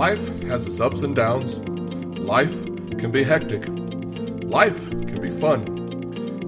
Life 0.00 0.28
has 0.44 0.66
its 0.66 0.80
ups 0.80 1.02
and 1.02 1.14
downs. 1.14 1.58
Life 1.58 2.64
can 2.96 3.10
be 3.10 3.22
hectic. 3.22 3.68
Life 3.68 4.88
can 4.88 5.20
be 5.20 5.30
fun. 5.30 5.60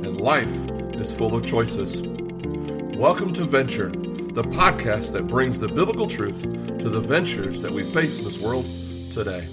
And 0.07 0.19
life 0.19 0.57
is 0.95 1.13
full 1.15 1.35
of 1.35 1.45
choices. 1.45 2.01
Welcome 2.01 3.35
to 3.35 3.45
Venture, 3.45 3.91
the 3.91 4.43
podcast 4.43 5.13
that 5.13 5.27
brings 5.27 5.59
the 5.59 5.69
biblical 5.69 6.07
truth 6.07 6.41
to 6.41 6.89
the 6.89 6.99
ventures 6.99 7.61
that 7.61 7.71
we 7.71 7.85
face 7.85 8.19
in 8.19 8.25
this 8.25 8.39
world 8.39 8.65
today. 9.13 9.47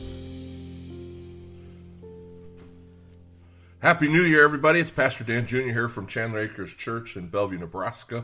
Happy 3.81 4.07
New 4.07 4.23
Year, 4.23 4.45
everybody. 4.45 4.79
It's 4.79 4.91
Pastor 4.91 5.25
Dan 5.25 5.45
Jr. 5.45 5.57
here 5.57 5.89
from 5.89 6.07
Chandler 6.07 6.39
Acres 6.39 6.73
Church 6.73 7.17
in 7.17 7.27
Bellevue, 7.27 7.57
Nebraska. 7.57 8.23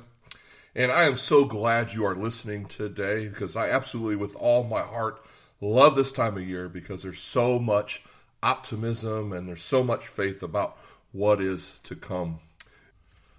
And 0.73 0.89
I 0.89 1.03
am 1.03 1.17
so 1.17 1.43
glad 1.43 1.91
you 1.91 2.05
are 2.05 2.15
listening 2.15 2.65
today 2.65 3.27
because 3.27 3.57
I 3.57 3.71
absolutely, 3.71 4.15
with 4.15 4.37
all 4.37 4.63
my 4.63 4.79
heart, 4.79 5.21
love 5.61 5.95
this 5.95 6.11
time 6.11 6.37
of 6.37 6.47
year 6.47 6.67
because 6.67 7.03
there's 7.03 7.21
so 7.21 7.59
much 7.59 8.03
optimism 8.43 9.33
and 9.33 9.47
there's 9.47 9.63
so 9.63 9.83
much 9.83 10.07
faith 10.07 10.43
about 10.43 10.77
what 11.11 11.41
is 11.41 11.79
to 11.83 11.95
come. 11.95 12.39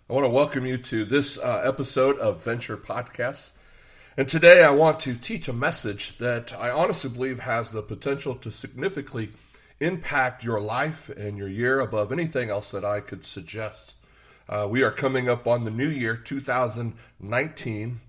I 0.09 0.13
want 0.13 0.25
to 0.25 0.31
welcome 0.31 0.65
you 0.65 0.79
to 0.79 1.05
this 1.05 1.39
uh, 1.39 1.63
episode 1.65 2.19
of 2.19 2.43
Venture 2.43 2.77
Podcasts. 2.77 3.51
And 4.17 4.27
today 4.27 4.65
I 4.65 4.71
want 4.71 5.01
to 5.01 5.15
teach 5.15 5.49
a 5.49 5.53
message 5.53 6.17
that 6.19 6.55
I 6.59 6.71
honestly 6.71 7.11
believe 7.11 7.41
has 7.41 7.71
the 7.71 7.83
potential 7.83 8.35
to 8.37 8.51
significantly 8.51 9.31
impact 9.81 10.43
your 10.43 10.61
life 10.61 11.11
and 11.11 11.37
your 11.37 11.49
year 11.49 11.81
above 11.81 12.13
anything 12.13 12.49
else 12.49 12.71
that 12.71 12.85
I 12.85 13.01
could 13.01 13.27
suggest. 13.27 13.95
Uh, 14.49 14.67
we 14.71 14.83
are 14.83 14.91
coming 14.91 15.29
up 15.29 15.47
on 15.47 15.65
the 15.65 15.71
new 15.71 15.89
year 15.89 16.17
2019, 16.17 18.01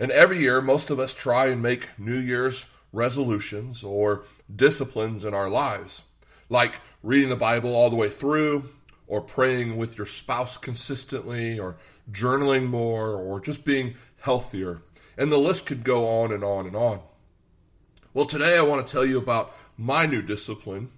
and 0.00 0.10
every 0.10 0.38
year 0.38 0.60
most 0.60 0.90
of 0.90 0.98
us 0.98 1.12
try 1.12 1.46
and 1.46 1.62
make 1.62 1.86
New 1.98 2.18
Year's 2.18 2.64
resolutions 2.92 3.82
or 3.82 4.24
disciplines 4.54 5.24
in 5.24 5.34
our 5.34 5.48
lives, 5.48 6.02
like 6.48 6.74
reading 7.02 7.28
the 7.28 7.36
Bible 7.36 7.74
all 7.74 7.90
the 7.90 7.96
way 7.96 8.10
through, 8.10 8.68
or 9.06 9.20
praying 9.20 9.76
with 9.76 9.98
your 9.98 10.06
spouse 10.06 10.56
consistently, 10.56 11.58
or 11.58 11.76
journaling 12.10 12.66
more, 12.66 13.10
or 13.16 13.40
just 13.40 13.64
being 13.64 13.94
healthier. 14.20 14.82
And 15.16 15.30
the 15.30 15.38
list 15.38 15.66
could 15.66 15.84
go 15.84 16.06
on 16.06 16.32
and 16.32 16.44
on 16.44 16.66
and 16.66 16.76
on. 16.76 17.00
Well, 18.14 18.26
today 18.26 18.58
I 18.58 18.62
want 18.62 18.86
to 18.86 18.92
tell 18.92 19.04
you 19.04 19.18
about 19.18 19.54
my 19.76 20.06
new 20.06 20.22
discipline, 20.22 20.90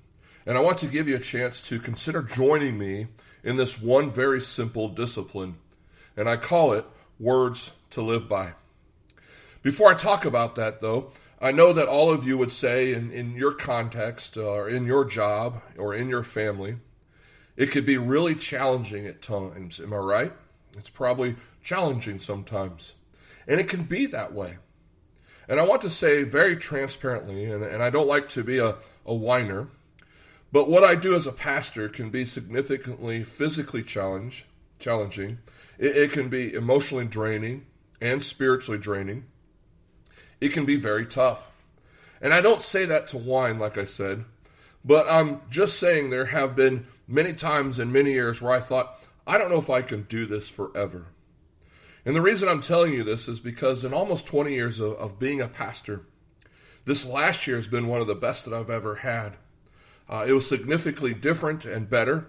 and 0.46 0.58
I 0.58 0.60
want 0.60 0.78
to 0.78 0.86
give 0.86 1.08
you 1.08 1.16
a 1.16 1.20
chance 1.20 1.60
to 1.62 1.78
consider 1.78 2.22
joining 2.22 2.76
me 2.78 3.06
in 3.42 3.56
this 3.56 3.80
one 3.80 4.10
very 4.10 4.40
simple 4.40 4.88
discipline, 4.88 5.56
and 6.16 6.28
I 6.28 6.36
call 6.36 6.72
it 6.72 6.84
words 7.18 7.72
to 7.90 8.02
live 8.02 8.28
by. 8.28 8.52
Before 9.62 9.90
I 9.90 9.94
talk 9.94 10.24
about 10.24 10.56
that, 10.56 10.80
though, 10.80 11.12
I 11.44 11.50
know 11.50 11.74
that 11.74 11.88
all 11.88 12.10
of 12.10 12.26
you 12.26 12.38
would 12.38 12.52
say 12.52 12.94
in, 12.94 13.12
in 13.12 13.36
your 13.36 13.52
context 13.52 14.38
uh, 14.38 14.50
or 14.50 14.66
in 14.66 14.86
your 14.86 15.04
job 15.04 15.60
or 15.76 15.94
in 15.94 16.08
your 16.08 16.22
family, 16.22 16.76
it 17.54 17.66
could 17.70 17.84
be 17.84 17.98
really 17.98 18.34
challenging 18.34 19.06
at 19.06 19.20
times. 19.20 19.78
Am 19.78 19.92
I 19.92 19.98
right? 19.98 20.32
It's 20.78 20.88
probably 20.88 21.36
challenging 21.62 22.18
sometimes. 22.18 22.94
And 23.46 23.60
it 23.60 23.68
can 23.68 23.82
be 23.82 24.06
that 24.06 24.32
way. 24.32 24.56
And 25.46 25.60
I 25.60 25.64
want 25.64 25.82
to 25.82 25.90
say 25.90 26.22
very 26.22 26.56
transparently, 26.56 27.44
and, 27.44 27.62
and 27.62 27.82
I 27.82 27.90
don't 27.90 28.08
like 28.08 28.30
to 28.30 28.42
be 28.42 28.58
a, 28.58 28.76
a 29.04 29.14
whiner, 29.14 29.68
but 30.50 30.70
what 30.70 30.82
I 30.82 30.94
do 30.94 31.14
as 31.14 31.26
a 31.26 31.32
pastor 31.32 31.90
can 31.90 32.08
be 32.08 32.24
significantly 32.24 33.22
physically 33.22 33.82
challenge, 33.82 34.46
challenging. 34.78 35.40
It, 35.78 35.94
it 35.94 36.12
can 36.12 36.30
be 36.30 36.54
emotionally 36.54 37.04
draining 37.04 37.66
and 38.00 38.24
spiritually 38.24 38.80
draining. 38.80 39.26
It 40.40 40.52
can 40.52 40.64
be 40.64 40.76
very 40.76 41.06
tough. 41.06 41.48
And 42.20 42.32
I 42.32 42.40
don't 42.40 42.62
say 42.62 42.86
that 42.86 43.08
to 43.08 43.18
whine, 43.18 43.58
like 43.58 43.76
I 43.76 43.84
said, 43.84 44.24
but 44.84 45.08
I'm 45.08 45.40
just 45.50 45.78
saying 45.78 46.10
there 46.10 46.26
have 46.26 46.54
been 46.56 46.86
many 47.08 47.32
times 47.32 47.78
in 47.78 47.92
many 47.92 48.12
years 48.12 48.40
where 48.40 48.52
I 48.52 48.60
thought, 48.60 49.02
I 49.26 49.38
don't 49.38 49.50
know 49.50 49.58
if 49.58 49.70
I 49.70 49.82
can 49.82 50.02
do 50.02 50.26
this 50.26 50.48
forever. 50.48 51.06
And 52.04 52.14
the 52.14 52.20
reason 52.20 52.48
I'm 52.48 52.60
telling 52.60 52.92
you 52.92 53.02
this 53.02 53.28
is 53.28 53.40
because 53.40 53.84
in 53.84 53.94
almost 53.94 54.26
20 54.26 54.52
years 54.52 54.80
of, 54.80 54.92
of 54.94 55.18
being 55.18 55.40
a 55.40 55.48
pastor, 55.48 56.02
this 56.84 57.06
last 57.06 57.46
year 57.46 57.56
has 57.56 57.66
been 57.66 57.86
one 57.86 58.02
of 58.02 58.06
the 58.06 58.14
best 58.14 58.44
that 58.44 58.52
I've 58.52 58.68
ever 58.68 58.96
had. 58.96 59.38
Uh, 60.08 60.26
it 60.28 60.32
was 60.32 60.46
significantly 60.46 61.14
different 61.14 61.64
and 61.64 61.88
better, 61.88 62.26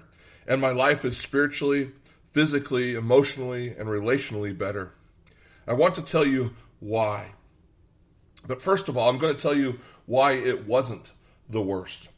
and 0.47 0.61
my 0.61 0.71
life 0.71 1.03
is 1.03 1.17
spiritually, 1.17 1.91
physically, 2.31 2.95
emotionally, 2.95 3.69
and 3.69 3.89
relationally 3.89 4.57
better. 4.57 4.93
I 5.67 5.73
want 5.73 5.95
to 5.95 6.01
tell 6.01 6.25
you 6.25 6.53
why. 6.79 7.31
But 8.47 8.61
first 8.61 8.89
of 8.89 8.97
all, 8.97 9.09
I'm 9.09 9.17
going 9.17 9.35
to 9.35 9.41
tell 9.41 9.55
you 9.55 9.79
why 10.05 10.33
it 10.33 10.67
wasn't 10.67 11.11
the 11.49 11.61
worst. 11.61 12.09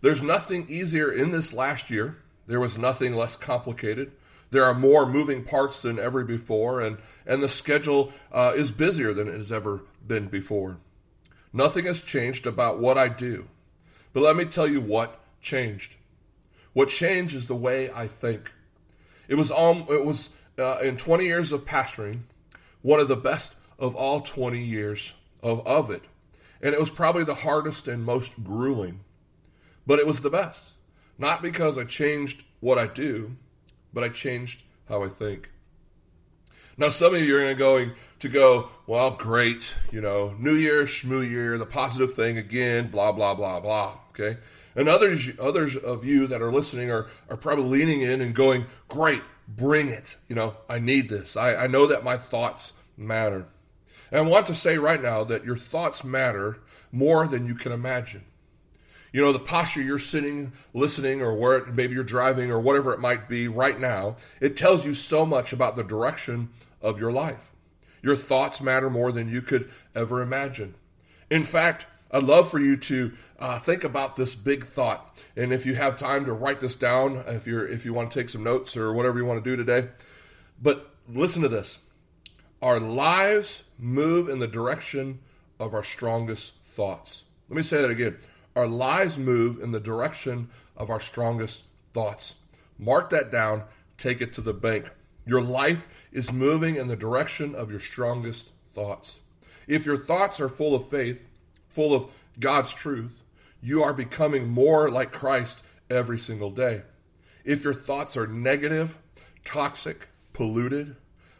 There's 0.00 0.22
nothing 0.22 0.66
easier 0.68 1.10
in 1.10 1.30
this 1.30 1.52
last 1.52 1.90
year. 1.90 2.18
There 2.46 2.60
was 2.60 2.78
nothing 2.78 3.14
less 3.14 3.36
complicated. 3.36 4.12
There 4.50 4.64
are 4.64 4.74
more 4.74 5.06
moving 5.06 5.42
parts 5.42 5.82
than 5.82 5.98
ever 5.98 6.24
before, 6.24 6.80
and, 6.80 6.98
and 7.26 7.42
the 7.42 7.48
schedule 7.48 8.12
uh, 8.30 8.52
is 8.54 8.70
busier 8.70 9.12
than 9.12 9.28
it 9.28 9.34
has 9.34 9.50
ever 9.50 9.82
been 10.06 10.28
before. 10.28 10.78
Nothing 11.52 11.86
has 11.86 12.00
changed 12.00 12.46
about 12.46 12.78
what 12.78 12.96
I 12.96 13.08
do. 13.08 13.48
But 14.12 14.22
let 14.22 14.36
me 14.36 14.44
tell 14.44 14.68
you 14.68 14.80
what 14.80 15.20
changed. 15.40 15.96
What 16.72 16.88
changed 16.88 17.34
is 17.34 17.46
the 17.46 17.56
way 17.56 17.90
I 17.90 18.06
think. 18.06 18.52
It 19.28 19.34
was 19.34 19.50
it 19.50 20.04
was 20.04 20.30
uh, 20.58 20.78
in 20.82 20.96
20 20.96 21.24
years 21.24 21.52
of 21.52 21.64
pastoring, 21.64 22.20
one 22.82 23.00
of 23.00 23.08
the 23.08 23.16
best 23.16 23.54
of 23.78 23.96
all 23.96 24.20
20 24.20 24.60
years 24.60 25.14
of, 25.42 25.66
of 25.66 25.90
it. 25.90 26.02
And 26.60 26.74
it 26.74 26.80
was 26.80 26.90
probably 26.90 27.24
the 27.24 27.34
hardest 27.34 27.88
and 27.88 28.04
most 28.04 28.32
grueling. 28.42 29.00
But 29.86 29.98
it 29.98 30.06
was 30.06 30.20
the 30.20 30.30
best. 30.30 30.72
Not 31.18 31.42
because 31.42 31.78
I 31.78 31.84
changed 31.84 32.44
what 32.60 32.78
I 32.78 32.86
do, 32.86 33.36
but 33.92 34.04
I 34.04 34.08
changed 34.08 34.62
how 34.88 35.02
I 35.04 35.08
think. 35.08 35.50
Now, 36.78 36.90
some 36.90 37.14
of 37.14 37.22
you 37.22 37.38
are 37.38 37.54
going 37.54 37.92
to 38.18 38.28
go, 38.28 38.68
well, 38.86 39.12
great, 39.12 39.72
you 39.90 40.02
know, 40.02 40.34
New 40.38 40.54
Year, 40.54 40.82
Shmoo 40.82 41.28
Year, 41.28 41.56
the 41.56 41.64
positive 41.64 42.14
thing 42.14 42.36
again, 42.36 42.90
blah, 42.90 43.12
blah, 43.12 43.34
blah, 43.34 43.60
blah. 43.60 43.98
Okay. 44.10 44.38
And 44.74 44.88
others, 44.88 45.30
others 45.40 45.74
of 45.74 46.04
you 46.04 46.26
that 46.26 46.42
are 46.42 46.52
listening 46.52 46.90
are, 46.90 47.06
are 47.30 47.38
probably 47.38 47.64
leaning 47.64 48.02
in 48.02 48.20
and 48.20 48.34
going, 48.34 48.66
great, 48.88 49.22
bring 49.48 49.88
it. 49.88 50.18
You 50.28 50.36
know, 50.36 50.54
I 50.68 50.78
need 50.78 51.08
this. 51.08 51.34
I, 51.36 51.54
I 51.54 51.66
know 51.66 51.86
that 51.86 52.04
my 52.04 52.18
thoughts 52.18 52.74
matter. 52.98 53.46
And 54.16 54.26
I 54.26 54.30
want 54.30 54.46
to 54.46 54.54
say 54.54 54.78
right 54.78 55.02
now 55.02 55.24
that 55.24 55.44
your 55.44 55.58
thoughts 55.58 56.02
matter 56.02 56.56
more 56.90 57.26
than 57.26 57.46
you 57.46 57.54
can 57.54 57.70
imagine. 57.70 58.24
You 59.12 59.20
know, 59.20 59.30
the 59.30 59.38
posture 59.38 59.82
you're 59.82 59.98
sitting, 59.98 60.52
listening, 60.72 61.20
or 61.20 61.34
where 61.34 61.58
it, 61.58 61.74
maybe 61.74 61.92
you're 61.92 62.02
driving 62.02 62.50
or 62.50 62.58
whatever 62.58 62.94
it 62.94 62.98
might 62.98 63.28
be 63.28 63.46
right 63.46 63.78
now, 63.78 64.16
it 64.40 64.56
tells 64.56 64.86
you 64.86 64.94
so 64.94 65.26
much 65.26 65.52
about 65.52 65.76
the 65.76 65.84
direction 65.84 66.48
of 66.80 66.98
your 66.98 67.12
life. 67.12 67.52
Your 68.00 68.16
thoughts 68.16 68.62
matter 68.62 68.88
more 68.88 69.12
than 69.12 69.28
you 69.28 69.42
could 69.42 69.70
ever 69.94 70.22
imagine. 70.22 70.76
In 71.30 71.44
fact, 71.44 71.84
I'd 72.10 72.22
love 72.22 72.50
for 72.50 72.58
you 72.58 72.78
to 72.78 73.12
uh, 73.38 73.58
think 73.58 73.84
about 73.84 74.16
this 74.16 74.34
big 74.34 74.64
thought, 74.64 75.20
and 75.36 75.52
if 75.52 75.66
you 75.66 75.74
have 75.74 75.98
time 75.98 76.24
to 76.24 76.32
write 76.32 76.60
this 76.60 76.74
down, 76.74 77.22
if 77.26 77.46
you're 77.46 77.68
if 77.68 77.84
you 77.84 77.92
want 77.92 78.10
to 78.10 78.18
take 78.18 78.30
some 78.30 78.44
notes 78.44 78.78
or 78.78 78.94
whatever 78.94 79.18
you 79.18 79.26
want 79.26 79.44
to 79.44 79.50
do 79.50 79.62
today, 79.62 79.90
but 80.62 80.88
listen 81.06 81.42
to 81.42 81.50
this: 81.50 81.76
our 82.62 82.80
lives 82.80 83.62
move 83.78 84.28
in 84.28 84.38
the 84.38 84.48
direction 84.48 85.20
of 85.58 85.74
our 85.74 85.82
strongest 85.82 86.54
thoughts. 86.64 87.24
Let 87.48 87.56
me 87.56 87.62
say 87.62 87.80
that 87.80 87.90
again: 87.90 88.16
our 88.54 88.66
lives 88.66 89.18
move 89.18 89.62
in 89.62 89.72
the 89.72 89.80
direction 89.80 90.48
of 90.76 90.90
our 90.90 91.00
strongest 91.00 91.62
thoughts. 91.92 92.34
Mark 92.78 93.10
that 93.10 93.30
down. 93.30 93.64
Take 93.98 94.20
it 94.20 94.34
to 94.34 94.42
the 94.42 94.52
bank. 94.52 94.90
Your 95.24 95.40
life 95.40 95.88
is 96.12 96.32
moving 96.32 96.76
in 96.76 96.86
the 96.86 96.96
direction 96.96 97.54
of 97.54 97.70
your 97.70 97.80
strongest 97.80 98.52
thoughts. 98.74 99.20
If 99.66 99.86
your 99.86 99.96
thoughts 99.96 100.38
are 100.38 100.48
full 100.48 100.74
of 100.74 100.90
faith, 100.90 101.26
full 101.70 101.94
of 101.94 102.10
God's 102.38 102.72
truth, 102.72 103.22
you 103.62 103.82
are 103.82 103.94
becoming 103.94 104.48
more 104.48 104.90
like 104.90 105.12
Christ 105.12 105.62
every 105.88 106.18
single 106.18 106.50
day. 106.50 106.82
If 107.44 107.64
your 107.64 107.74
thoughts 107.74 108.16
are 108.16 108.26
negative, 108.26 108.98
toxic, 109.44 110.08
polluted, 110.32 110.96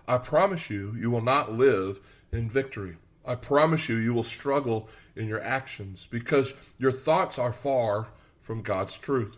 I 0.09 0.19
promise 0.19 0.71
you, 0.71 0.95
you 0.99 1.11
will 1.11 1.23
not 1.23 1.53
live 1.53 2.01
in 2.33 2.49
victory. 2.49 2.97
I 3.25 3.35
promise 3.35 3.89
you, 3.89 3.97
you 3.97 4.15
will 4.15 4.23
struggle 4.23 4.89
in 5.17 5.27
your 5.27 5.43
actions 5.43 6.07
because 6.11 6.55
your 6.79 6.93
thoughts 6.93 7.39
are 7.39 7.53
far 7.53 8.09
from 8.41 8.63
God's 8.63 8.97
truth. 8.97 9.37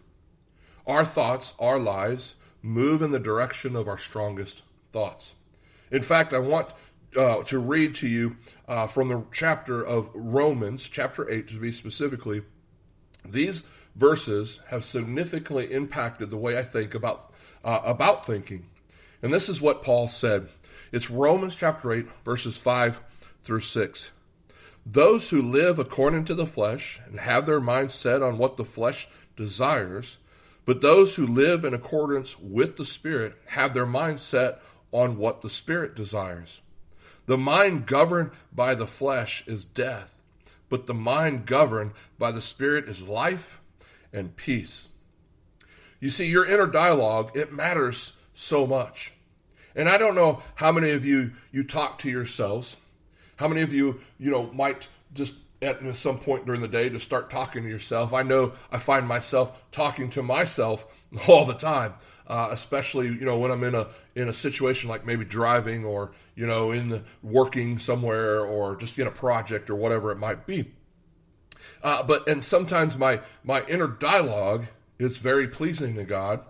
Our 0.86 1.04
thoughts, 1.04 1.54
our 1.58 1.78
lives, 1.78 2.34
move 2.62 3.02
in 3.02 3.12
the 3.12 3.18
direction 3.18 3.76
of 3.76 3.88
our 3.88 3.98
strongest 3.98 4.62
thoughts. 4.92 5.34
In 5.90 6.02
fact, 6.02 6.34
I 6.34 6.38
want 6.38 6.68
uh, 7.16 7.42
to 7.44 7.58
read 7.58 7.94
to 7.96 8.08
you 8.08 8.36
uh, 8.66 8.86
from 8.86 9.08
the 9.08 9.24
chapter 9.32 9.82
of 9.82 10.10
Romans, 10.14 10.88
chapter 10.88 11.28
8 11.30 11.48
to 11.48 11.60
be 11.60 11.72
specifically. 11.72 12.42
These 13.24 13.62
verses 13.96 14.60
have 14.68 14.84
significantly 14.84 15.72
impacted 15.72 16.30
the 16.30 16.36
way 16.36 16.58
I 16.58 16.62
think 16.62 16.94
about, 16.94 17.32
uh, 17.64 17.80
about 17.84 18.26
thinking. 18.26 18.66
And 19.22 19.32
this 19.32 19.48
is 19.48 19.60
what 19.60 19.82
Paul 19.82 20.08
said. 20.08 20.48
It's 20.90 21.10
Romans 21.10 21.54
chapter 21.54 21.92
8, 21.92 22.06
verses 22.24 22.56
5 22.56 23.00
through 23.42 23.60
6. 23.60 24.10
Those 24.86 25.28
who 25.28 25.42
live 25.42 25.78
according 25.78 26.24
to 26.26 26.34
the 26.34 26.46
flesh 26.46 26.98
and 27.06 27.20
have 27.20 27.44
their 27.44 27.60
mind 27.60 27.90
set 27.90 28.22
on 28.22 28.38
what 28.38 28.56
the 28.56 28.64
flesh 28.64 29.06
desires, 29.36 30.16
but 30.64 30.80
those 30.80 31.16
who 31.16 31.26
live 31.26 31.64
in 31.64 31.74
accordance 31.74 32.38
with 32.38 32.78
the 32.78 32.86
Spirit 32.86 33.34
have 33.48 33.74
their 33.74 33.84
mind 33.84 34.18
set 34.18 34.62
on 34.90 35.18
what 35.18 35.42
the 35.42 35.50
Spirit 35.50 35.94
desires. 35.94 36.62
The 37.26 37.36
mind 37.36 37.84
governed 37.84 38.30
by 38.50 38.74
the 38.74 38.86
flesh 38.86 39.44
is 39.46 39.66
death, 39.66 40.22
but 40.70 40.86
the 40.86 40.94
mind 40.94 41.44
governed 41.44 41.92
by 42.18 42.32
the 42.32 42.40
Spirit 42.40 42.88
is 42.88 43.06
life 43.06 43.60
and 44.10 44.34
peace. 44.34 44.88
You 46.00 46.08
see, 46.08 46.26
your 46.26 46.46
inner 46.46 46.66
dialogue, 46.66 47.36
it 47.36 47.52
matters 47.52 48.14
so 48.32 48.66
much. 48.66 49.12
And 49.78 49.88
I 49.88 49.96
don't 49.96 50.14
know 50.14 50.42
how 50.56 50.72
many 50.72 50.90
of 50.90 51.06
you 51.06 51.30
you 51.52 51.64
talk 51.64 52.00
to 52.00 52.10
yourselves 52.10 52.76
how 53.38 53.46
many 53.46 53.62
of 53.62 53.72
you, 53.72 54.00
you 54.18 54.30
know, 54.30 54.50
might 54.52 54.88
just 55.14 55.34
at 55.62 55.82
some 55.96 56.18
point 56.18 56.44
during 56.44 56.60
the 56.60 56.68
day 56.68 56.88
to 56.88 56.98
start 56.98 57.30
talking 57.30 57.62
to 57.62 57.68
yourself? 57.68 58.12
I 58.12 58.22
know 58.22 58.52
I 58.70 58.78
find 58.78 59.06
myself 59.06 59.70
talking 59.70 60.10
to 60.10 60.22
myself 60.22 60.86
all 61.28 61.46
the 61.46 61.54
time. 61.54 61.94
Uh, 62.26 62.48
especially 62.50 63.06
you 63.06 63.24
know 63.24 63.38
when 63.38 63.50
I'm 63.50 63.64
in 63.64 63.74
a 63.74 63.88
in 64.14 64.28
a 64.28 64.34
situation 64.34 64.90
like 64.90 65.06
maybe 65.06 65.24
driving 65.24 65.86
or 65.86 66.10
you 66.34 66.46
know 66.46 66.72
in 66.72 66.90
the, 66.90 67.02
working 67.22 67.78
somewhere 67.78 68.44
or 68.44 68.76
just 68.76 68.98
in 68.98 69.06
a 69.06 69.10
project 69.10 69.70
or 69.70 69.76
whatever 69.76 70.12
it 70.12 70.18
might 70.18 70.46
be. 70.46 70.70
Uh, 71.82 72.02
but 72.02 72.28
and 72.28 72.44
sometimes 72.44 72.98
my 72.98 73.22
my 73.44 73.64
inner 73.64 73.86
dialogue 73.86 74.66
is 74.98 75.16
very 75.16 75.48
pleasing 75.48 75.94
to 75.94 76.04
God, 76.04 76.44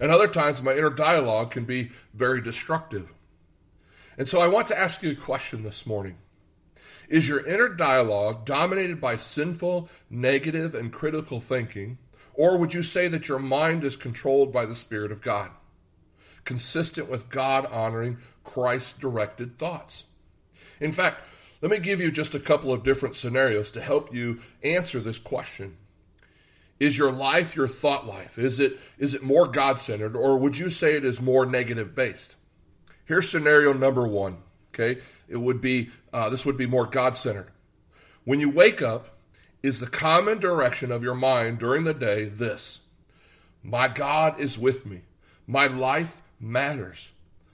and 0.00 0.10
other 0.10 0.26
times 0.26 0.62
my 0.62 0.72
inner 0.72 0.90
dialogue 0.90 1.50
can 1.50 1.64
be 1.64 1.90
very 2.14 2.40
destructive. 2.40 3.12
And 4.18 4.28
so 4.28 4.40
I 4.40 4.48
want 4.48 4.66
to 4.68 4.78
ask 4.78 5.02
you 5.02 5.12
a 5.12 5.14
question 5.14 5.62
this 5.62 5.86
morning. 5.86 6.16
Is 7.08 7.28
your 7.28 7.46
inner 7.46 7.68
dialogue 7.68 8.44
dominated 8.44 9.00
by 9.00 9.16
sinful, 9.16 9.88
negative, 10.08 10.74
and 10.74 10.92
critical 10.92 11.40
thinking? 11.40 11.98
Or 12.34 12.56
would 12.56 12.72
you 12.72 12.82
say 12.82 13.08
that 13.08 13.28
your 13.28 13.38
mind 13.38 13.84
is 13.84 13.96
controlled 13.96 14.52
by 14.52 14.64
the 14.64 14.74
Spirit 14.74 15.12
of 15.12 15.20
God, 15.20 15.50
consistent 16.44 17.10
with 17.10 17.28
God 17.28 17.66
honoring 17.66 18.18
Christ 18.44 19.00
directed 19.00 19.58
thoughts? 19.58 20.04
In 20.80 20.92
fact, 20.92 21.20
let 21.60 21.70
me 21.70 21.78
give 21.78 22.00
you 22.00 22.10
just 22.10 22.34
a 22.34 22.40
couple 22.40 22.72
of 22.72 22.84
different 22.84 23.16
scenarios 23.16 23.70
to 23.72 23.80
help 23.80 24.14
you 24.14 24.40
answer 24.62 25.00
this 25.00 25.18
question. 25.18 25.76
Is 26.80 26.96
your 26.96 27.12
life 27.12 27.54
your 27.54 27.68
thought 27.68 28.06
life? 28.06 28.38
Is 28.38 28.58
it, 28.58 28.80
is 28.98 29.14
it 29.14 29.22
more 29.22 29.46
God 29.46 29.78
centered, 29.78 30.16
or 30.16 30.38
would 30.38 30.58
you 30.58 30.70
say 30.70 30.96
it 30.96 31.04
is 31.04 31.20
more 31.20 31.44
negative 31.44 31.94
based? 31.94 32.36
Here's 33.04 33.30
scenario 33.30 33.72
number 33.74 34.08
one. 34.08 34.38
Okay, 34.72 35.00
it 35.28 35.36
would 35.36 35.60
be 35.60 35.90
uh, 36.12 36.30
this 36.30 36.46
would 36.46 36.56
be 36.56 36.66
more 36.66 36.86
God 36.86 37.16
centered. 37.16 37.48
When 38.24 38.40
you 38.40 38.50
wake 38.50 38.82
up, 38.82 39.18
is 39.62 39.80
the 39.80 39.86
common 39.86 40.38
direction 40.38 40.90
of 40.90 41.02
your 41.02 41.14
mind 41.14 41.58
during 41.58 41.84
the 41.84 41.92
day 41.92 42.24
this: 42.24 42.80
My 43.62 43.88
God 43.88 44.40
is 44.40 44.58
with 44.58 44.86
me. 44.86 45.02
My 45.46 45.66
life 45.66 46.22
matters. 46.38 47.10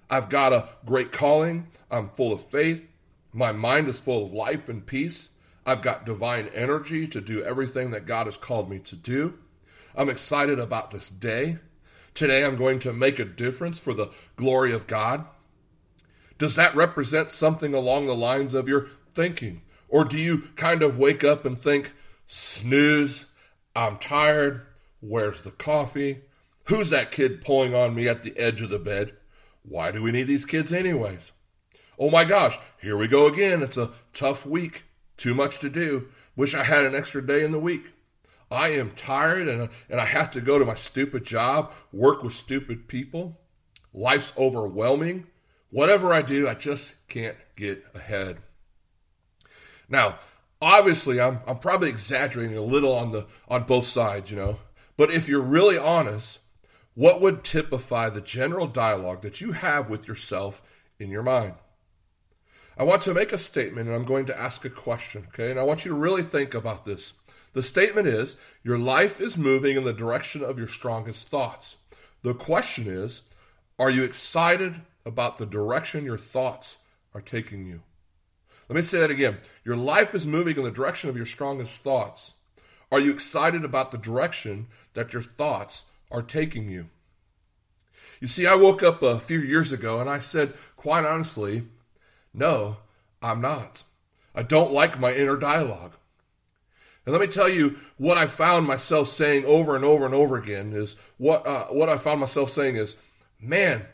I've 0.09 0.29
got 0.29 0.53
a 0.53 0.69
great 0.85 1.11
calling. 1.11 1.67
I'm 1.91 2.11
full 2.11 2.33
of 2.33 2.47
faith. 2.51 2.87
My 3.33 3.53
mind 3.53 3.89
is 3.89 3.99
full 3.99 4.27
of 4.27 4.33
life 4.33 4.69
and 4.69 4.85
peace. 4.85 5.31
I've 5.67 5.83
got 5.83 6.07
divine 6.07 6.49
energy 6.55 7.09
to 7.09 7.21
do 7.21 7.43
everything 7.43 7.91
that 7.91 8.07
God 8.07 8.27
has 8.27 8.37
called 8.37 8.71
me 8.71 8.79
to 8.79 8.95
do. 8.95 9.37
I'm 9.97 10.09
excited 10.09 10.61
about 10.61 10.91
this 10.91 11.11
day. 11.11 11.59
Today 12.15 12.45
I'm 12.45 12.57
going 12.57 12.79
to 12.81 12.93
make 12.93 13.19
a 13.19 13.25
difference 13.25 13.81
for 13.81 13.93
the 13.93 14.13
glory 14.37 14.73
of 14.73 14.87
God. 14.87 15.27
Does 16.39 16.55
that 16.55 16.77
represent 16.77 17.31
something 17.31 17.75
along 17.75 18.07
the 18.07 18.15
lines 18.15 18.55
of 18.55 18.69
your 18.69 18.89
thinking? 19.13 19.63
Or 19.89 20.05
do 20.05 20.17
you 20.17 20.43
kind 20.55 20.85
of 20.85 20.99
wake 20.99 21.25
up 21.25 21.45
and 21.45 21.59
think, 21.59 21.93
snooze, 22.29 23.25
I'm 23.75 23.99
tired, 23.99 24.63
where's 25.01 25.43
the 25.43 25.51
coffee? 25.51 26.21
Who's 26.65 26.91
that 26.91 27.11
kid 27.11 27.45
pulling 27.45 27.75
on 27.75 27.95
me 27.95 28.09
at 28.09 28.23
the 28.23 28.37
edge 28.39 28.63
of 28.63 28.71
the 28.71 28.79
bed? 28.79 29.15
Why 29.63 29.91
do 29.91 30.01
we 30.01 30.13
need 30.13 30.29
these 30.29 30.45
kids, 30.45 30.73
anyways? 30.73 31.33
Oh 31.99 32.11
my 32.11 32.25
gosh, 32.25 32.57
here 32.81 32.97
we 32.97 33.09
go 33.09 33.27
again. 33.27 33.63
It's 33.63 33.77
a 33.77 33.91
tough 34.13 34.47
week. 34.47 34.85
Too 35.17 35.35
much 35.35 35.59
to 35.61 35.71
do. 35.71 36.09
Wish 36.37 36.55
I 36.55 36.63
had 36.63 36.85
an 36.85 36.95
extra 36.95 37.27
day 37.27 37.45
in 37.45 37.53
the 37.53 37.59
week. 37.59 37.93
I 38.51 38.69
am 38.69 38.91
tired 38.93 39.49
and, 39.49 39.69
and 39.89 40.01
I 40.01 40.05
have 40.05 40.31
to 40.33 40.41
go 40.41 40.59
to 40.59 40.65
my 40.65 40.75
stupid 40.75 41.25
job, 41.25 41.73
work 41.93 42.23
with 42.23 42.35
stupid 42.35 42.87
people. 42.87 43.41
Life's 43.93 44.33
overwhelming. 44.39 45.27
Whatever 45.71 46.13
I 46.13 46.23
do, 46.23 46.49
I 46.49 46.55
just 46.55 46.93
can't 47.09 47.37
get 47.57 47.85
ahead. 47.95 48.39
Now, 49.89 50.19
obviously, 50.61 51.21
I'm, 51.21 51.41
I'm 51.47 51.59
probably 51.59 51.89
exaggerating 51.89 52.57
a 52.57 52.63
little 52.63 52.93
on 52.93 53.13
the 53.13 53.27
on 53.49 53.65
both 53.65 53.87
sides, 53.87 54.31
you 54.31 54.37
know. 54.37 54.59
But 54.97 55.11
if 55.11 55.29
you're 55.29 55.41
really 55.41 55.79
honest, 55.79 56.39
what 56.95 57.21
would 57.21 57.45
typify 57.45 58.09
the 58.09 58.21
general 58.21 58.67
dialogue 58.67 59.23
that 59.23 59.41
you 59.41 59.53
have 59.53 59.91
with 59.91 60.09
yourself 60.09 60.63
in 60.99 61.11
your 61.11 61.23
mind? 61.23 61.55
I 62.77 62.85
want 62.85 63.03
to 63.03 63.15
make 63.15 63.33
a 63.33 63.39
statement 63.39 63.89
and 63.89 63.97
I'm 63.97 64.05
going 64.05 64.27
to 64.27 64.39
ask 64.39 64.65
a 64.65 64.71
question, 64.71 65.27
okay? 65.29 65.51
And 65.51 65.59
I 65.59 65.63
want 65.65 65.85
you 65.85 65.91
to 65.93 65.97
really 65.97 66.23
think 66.23 66.55
about 66.55 66.85
this. 66.85 67.13
The 67.53 67.63
statement 67.63 68.07
is 68.07 68.37
Your 68.63 68.79
life 68.79 69.21
is 69.21 69.37
moving 69.37 69.77
in 69.77 69.85
the 69.85 69.93
direction 69.93 70.45
of 70.45 70.59
your 70.59 70.69
strongest 70.69 71.29
thoughts. 71.29 71.77
The 72.23 72.35
question 72.35 72.87
is 72.87 73.23
Are 73.79 73.91
you 73.91 74.05
excited 74.05 74.83
about 75.07 75.39
the 75.39 75.47
direction 75.47 76.05
your 76.05 76.19
thoughts 76.19 76.79
are 77.15 77.23
taking 77.23 77.65
you. 77.65 77.81
Let 78.69 78.77
me 78.77 78.83
say 78.83 78.99
that 78.99 79.11
again. 79.11 79.39
Your 79.65 79.77
life 79.77 80.15
is 80.15 80.27
moving 80.27 80.57
in 80.57 80.65
the 80.65 80.71
direction 80.71 81.09
of 81.09 81.17
your 81.17 81.25
strongest 81.25 81.83
thoughts. 81.83 82.35
Are 82.93 83.01
you 83.01 83.13
excited 83.13 83.65
about 83.65 83.93
the 83.93 83.99
direction 83.99 84.67
that 84.95 85.13
your 85.13 85.23
thoughts 85.23 85.85
are 86.11 86.23
taking 86.23 86.69
you? 86.69 86.89
You 88.21 88.29
see, 88.29 88.47
I 88.47 88.55
woke 88.55 88.83
up 88.83 89.03
a 89.03 89.21
few 89.21 89.39
years 89.39 89.73
ago 89.73 90.01
and 90.01 90.11
I 90.11 90.19
said, 90.19 90.55
quite 90.77 91.05
honestly, 91.05 91.63
no, 92.37 92.77
I'm 93.23 93.41
not. 93.41 93.83
I 94.35 94.43
don't 94.43 94.73
like 94.73 95.01
my 95.01 95.13
inner 95.13 95.37
dialogue. 95.37 95.95
And 97.07 97.13
let 97.13 97.21
me 97.21 97.29
tell 97.29 97.49
you 97.49 97.79
what 97.97 98.19
I 98.19 98.27
found 98.27 98.67
myself 98.67 99.09
saying 99.09 99.45
over 99.47 99.75
and 99.75 99.85
over 99.85 100.05
and 100.05 100.15
over 100.15 100.37
again 100.37 100.73
is 100.73 100.97
what 101.17 101.47
uh, 101.47 101.67
what 101.67 101.89
I 101.89 101.97
found 101.97 102.21
myself 102.21 102.53
saying 102.53 102.77
is, 102.77 102.97
man, 103.41 103.87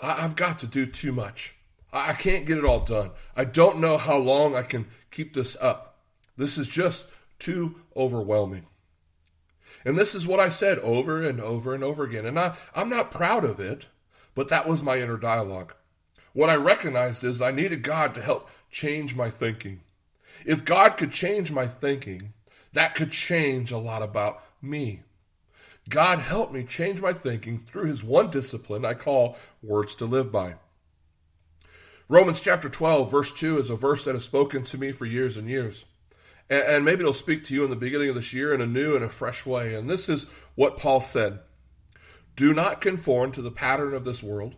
I've 0.00 0.36
got 0.36 0.58
to 0.60 0.66
do 0.66 0.86
too 0.86 1.12
much. 1.12 1.54
I 1.92 2.14
can't 2.14 2.46
get 2.46 2.58
it 2.58 2.64
all 2.64 2.80
done. 2.80 3.10
I 3.36 3.44
don't 3.44 3.78
know 3.78 3.96
how 3.96 4.18
long 4.18 4.56
I 4.56 4.62
can 4.62 4.86
keep 5.10 5.32
this 5.32 5.56
up. 5.60 5.98
This 6.36 6.58
is 6.58 6.68
just 6.68 7.06
too 7.38 7.76
overwhelming. 7.96 8.66
And 9.84 9.96
this 9.96 10.14
is 10.14 10.26
what 10.26 10.40
I 10.40 10.48
said 10.48 10.78
over 10.80 11.22
and 11.22 11.40
over 11.40 11.72
and 11.72 11.84
over 11.84 12.04
again. 12.04 12.26
And 12.26 12.38
I, 12.38 12.56
I'm 12.74 12.88
not 12.88 13.12
proud 13.12 13.44
of 13.44 13.60
it, 13.60 13.86
but 14.34 14.48
that 14.48 14.66
was 14.66 14.82
my 14.82 14.98
inner 14.98 15.16
dialogue. 15.16 15.74
What 16.36 16.50
I 16.50 16.56
recognized 16.56 17.24
is 17.24 17.40
I 17.40 17.50
needed 17.50 17.82
God 17.82 18.14
to 18.14 18.20
help 18.20 18.50
change 18.70 19.16
my 19.16 19.30
thinking. 19.30 19.80
If 20.44 20.66
God 20.66 20.98
could 20.98 21.10
change 21.10 21.50
my 21.50 21.66
thinking, 21.66 22.34
that 22.74 22.94
could 22.94 23.10
change 23.10 23.72
a 23.72 23.78
lot 23.78 24.02
about 24.02 24.44
me. 24.60 25.00
God 25.88 26.18
helped 26.18 26.52
me 26.52 26.62
change 26.62 27.00
my 27.00 27.14
thinking 27.14 27.60
through 27.60 27.86
his 27.86 28.04
one 28.04 28.28
discipline 28.30 28.84
I 28.84 28.92
call 28.92 29.38
words 29.62 29.94
to 29.94 30.04
live 30.04 30.30
by. 30.30 30.56
Romans 32.06 32.42
chapter 32.42 32.68
12, 32.68 33.10
verse 33.10 33.32
2 33.32 33.58
is 33.58 33.70
a 33.70 33.74
verse 33.74 34.04
that 34.04 34.14
has 34.14 34.24
spoken 34.24 34.62
to 34.64 34.76
me 34.76 34.92
for 34.92 35.06
years 35.06 35.38
and 35.38 35.48
years. 35.48 35.86
And, 36.50 36.84
maybe 36.84 37.00
it'll 37.00 37.14
speak 37.14 37.44
to 37.44 37.54
you 37.54 37.64
in 37.64 37.70
the 37.70 37.76
beginning 37.76 38.10
of 38.10 38.14
this 38.14 38.34
year 38.34 38.52
in 38.52 38.60
a 38.60 38.66
new 38.66 38.94
and 38.94 39.02
a 39.02 39.08
fresh 39.08 39.46
way. 39.46 39.74
And 39.74 39.88
this 39.88 40.10
is 40.10 40.26
what 40.54 40.76
Paul 40.76 41.00
said 41.00 41.38
Do 42.36 42.52
not 42.52 42.82
conform 42.82 43.32
to 43.32 43.40
the 43.40 43.50
pattern 43.50 43.94
of 43.94 44.04
this 44.04 44.22
world, 44.22 44.54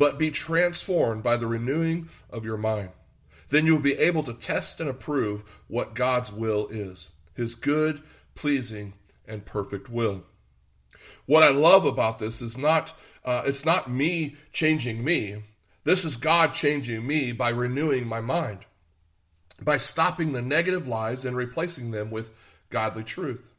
but 0.00 0.18
be 0.18 0.30
transformed 0.30 1.22
by 1.22 1.36
the 1.36 1.46
renewing 1.46 2.08
of 2.30 2.42
your 2.42 2.56
mind. 2.56 2.88
Then 3.50 3.66
you 3.66 3.74
will 3.74 3.82
be 3.82 3.98
able 3.98 4.22
to 4.22 4.32
test 4.32 4.80
and 4.80 4.88
approve 4.88 5.44
what 5.68 5.94
God's 5.94 6.32
will 6.32 6.68
is, 6.68 7.10
his 7.34 7.54
good, 7.54 8.00
pleasing, 8.34 8.94
and 9.28 9.44
perfect 9.44 9.90
will. 9.90 10.24
What 11.26 11.42
I 11.42 11.50
love 11.50 11.84
about 11.84 12.18
this 12.18 12.40
is 12.40 12.56
not 12.56 12.94
uh, 13.26 13.42
it's 13.44 13.66
not 13.66 13.90
me 13.90 14.36
changing 14.54 15.04
me. 15.04 15.42
This 15.84 16.06
is 16.06 16.16
God 16.16 16.54
changing 16.54 17.06
me 17.06 17.32
by 17.32 17.50
renewing 17.50 18.06
my 18.06 18.22
mind, 18.22 18.60
by 19.60 19.76
stopping 19.76 20.32
the 20.32 20.40
negative 20.40 20.88
lies 20.88 21.26
and 21.26 21.36
replacing 21.36 21.90
them 21.90 22.10
with 22.10 22.30
godly 22.70 23.04
truth. 23.04 23.49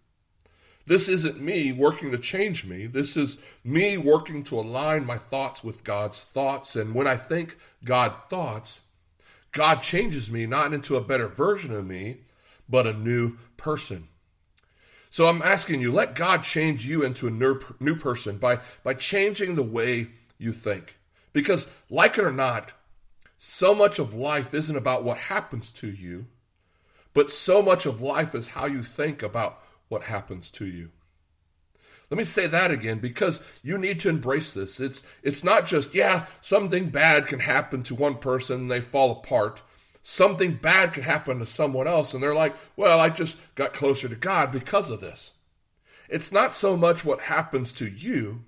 This 0.87 1.07
isn't 1.07 1.39
me 1.39 1.71
working 1.71 2.11
to 2.11 2.17
change 2.17 2.65
me. 2.65 2.87
This 2.87 3.15
is 3.15 3.37
me 3.63 3.97
working 3.97 4.43
to 4.45 4.59
align 4.59 5.05
my 5.05 5.17
thoughts 5.17 5.63
with 5.63 5.83
God's 5.83 6.23
thoughts. 6.23 6.75
And 6.75 6.93
when 6.95 7.07
I 7.07 7.17
think 7.17 7.57
God 7.83 8.13
thoughts, 8.29 8.81
God 9.51 9.81
changes 9.81 10.31
me 10.31 10.45
not 10.45 10.73
into 10.73 10.97
a 10.97 11.01
better 11.01 11.27
version 11.27 11.73
of 11.73 11.85
me, 11.85 12.17
but 12.67 12.87
a 12.87 12.93
new 12.93 13.37
person. 13.57 14.07
So 15.09 15.25
I'm 15.25 15.41
asking 15.41 15.81
you, 15.81 15.91
let 15.91 16.15
God 16.15 16.41
change 16.41 16.85
you 16.85 17.03
into 17.03 17.27
a 17.27 17.31
new 17.81 17.95
person 17.97 18.37
by, 18.37 18.59
by 18.83 18.93
changing 18.93 19.55
the 19.55 19.63
way 19.63 20.07
you 20.37 20.53
think. 20.53 20.95
Because, 21.33 21.67
like 21.89 22.17
it 22.17 22.23
or 22.23 22.31
not, 22.31 22.71
so 23.37 23.75
much 23.75 23.99
of 23.99 24.13
life 24.13 24.53
isn't 24.53 24.75
about 24.75 25.03
what 25.03 25.17
happens 25.17 25.69
to 25.71 25.87
you, 25.87 26.27
but 27.13 27.29
so 27.29 27.61
much 27.61 27.85
of 27.85 28.01
life 28.01 28.33
is 28.35 28.47
how 28.47 28.67
you 28.67 28.83
think 28.83 29.21
about 29.21 29.61
what 29.91 30.03
happens 30.03 30.49
to 30.51 30.65
you. 30.65 30.89
Let 32.09 32.17
me 32.17 32.23
say 32.23 32.47
that 32.47 32.71
again 32.71 32.99
because 32.99 33.39
you 33.61 33.77
need 33.77 33.99
to 34.01 34.09
embrace 34.09 34.53
this. 34.53 34.79
It's 34.79 35.03
it's 35.23 35.43
not 35.43 35.65
just 35.65 35.93
yeah, 35.93 36.25
something 36.41 36.89
bad 36.89 37.27
can 37.27 37.39
happen 37.39 37.83
to 37.83 37.95
one 37.95 38.15
person 38.15 38.61
and 38.61 38.71
they 38.71 38.81
fall 38.81 39.11
apart. 39.11 39.61
Something 40.03 40.55
bad 40.55 40.93
can 40.93 41.03
happen 41.03 41.39
to 41.39 41.45
someone 41.45 41.87
else 41.87 42.13
and 42.13 42.21
they're 42.23 42.35
like, 42.35 42.55
"Well, 42.75 42.99
I 42.99 43.09
just 43.09 43.37
got 43.55 43.73
closer 43.73 44.09
to 44.09 44.15
God 44.15 44.51
because 44.51 44.89
of 44.89 44.99
this." 44.99 45.31
It's 46.09 46.31
not 46.31 46.55
so 46.55 46.75
much 46.75 47.05
what 47.05 47.21
happens 47.21 47.71
to 47.73 47.85
you, 47.87 48.43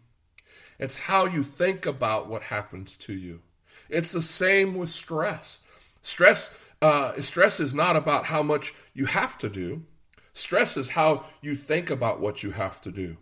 it's 0.79 0.97
how 0.97 1.25
you 1.25 1.43
think 1.43 1.85
about 1.85 2.27
what 2.27 2.43
happens 2.43 2.97
to 2.97 3.13
you. 3.13 3.41
It's 3.89 4.11
the 4.11 4.21
same 4.21 4.75
with 4.75 4.89
stress. 4.89 5.59
Stress 6.01 6.49
uh, 6.81 7.21
stress 7.21 7.61
is 7.61 7.73
not 7.73 7.95
about 7.95 8.25
how 8.25 8.43
much 8.43 8.73
you 8.93 9.05
have 9.05 9.37
to 9.37 9.49
do. 9.49 9.85
Stress 10.33 10.77
is 10.77 10.89
how 10.89 11.25
you 11.41 11.55
think 11.55 11.89
about 11.89 12.19
what 12.19 12.43
you 12.43 12.51
have 12.51 12.81
to 12.81 12.91
do. 12.91 13.17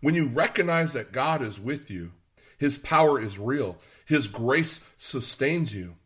When 0.00 0.14
you 0.14 0.28
recognize 0.28 0.94
that 0.94 1.12
God 1.12 1.42
is 1.42 1.60
with 1.60 1.90
you, 1.90 2.12
His 2.58 2.78
power 2.78 3.20
is 3.20 3.38
real, 3.38 3.76
His 4.06 4.26
grace 4.26 4.80
sustains 4.96 5.74
you. 5.74 5.96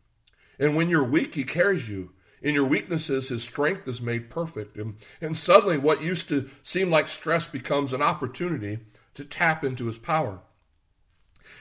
And 0.59 0.75
when 0.75 0.89
you're 0.89 1.03
weak, 1.03 1.35
He 1.35 1.43
carries 1.43 1.89
you. 1.89 2.11
In 2.41 2.53
your 2.53 2.65
weaknesses, 2.65 3.29
His 3.29 3.43
strength 3.43 3.87
is 3.87 4.01
made 4.01 4.29
perfect. 4.29 4.75
And, 4.77 4.95
and 5.21 5.35
suddenly, 5.35 5.77
what 5.77 6.03
used 6.03 6.27
to 6.29 6.49
seem 6.63 6.91
like 6.91 7.07
stress 7.07 7.47
becomes 7.47 7.93
an 7.93 8.01
opportunity 8.01 8.79
to 9.13 9.23
tap 9.23 9.63
into 9.63 9.87
His 9.87 9.97
power. 9.97 10.39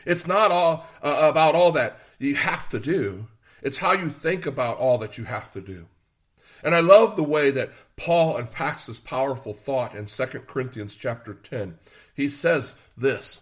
It's 0.04 0.26
not 0.26 0.50
all 0.50 0.86
uh, 1.02 1.28
about 1.30 1.54
all 1.54 1.72
that 1.72 1.98
you 2.18 2.34
have 2.34 2.68
to 2.70 2.80
do. 2.80 3.28
It's 3.62 3.78
how 3.78 3.92
you 3.92 4.10
think 4.10 4.44
about 4.44 4.78
all 4.78 4.98
that 4.98 5.16
you 5.16 5.24
have 5.24 5.50
to 5.52 5.60
do. 5.60 5.86
And 6.62 6.74
I 6.74 6.80
love 6.80 7.16
the 7.16 7.22
way 7.22 7.50
that 7.50 7.70
Paul 7.96 8.36
unpacks 8.36 8.86
this 8.86 8.98
powerful 8.98 9.52
thought 9.52 9.94
in 9.94 10.06
2 10.06 10.26
Corinthians 10.46 10.94
chapter 10.94 11.34
10. 11.34 11.78
He 12.14 12.28
says 12.28 12.74
this 12.96 13.40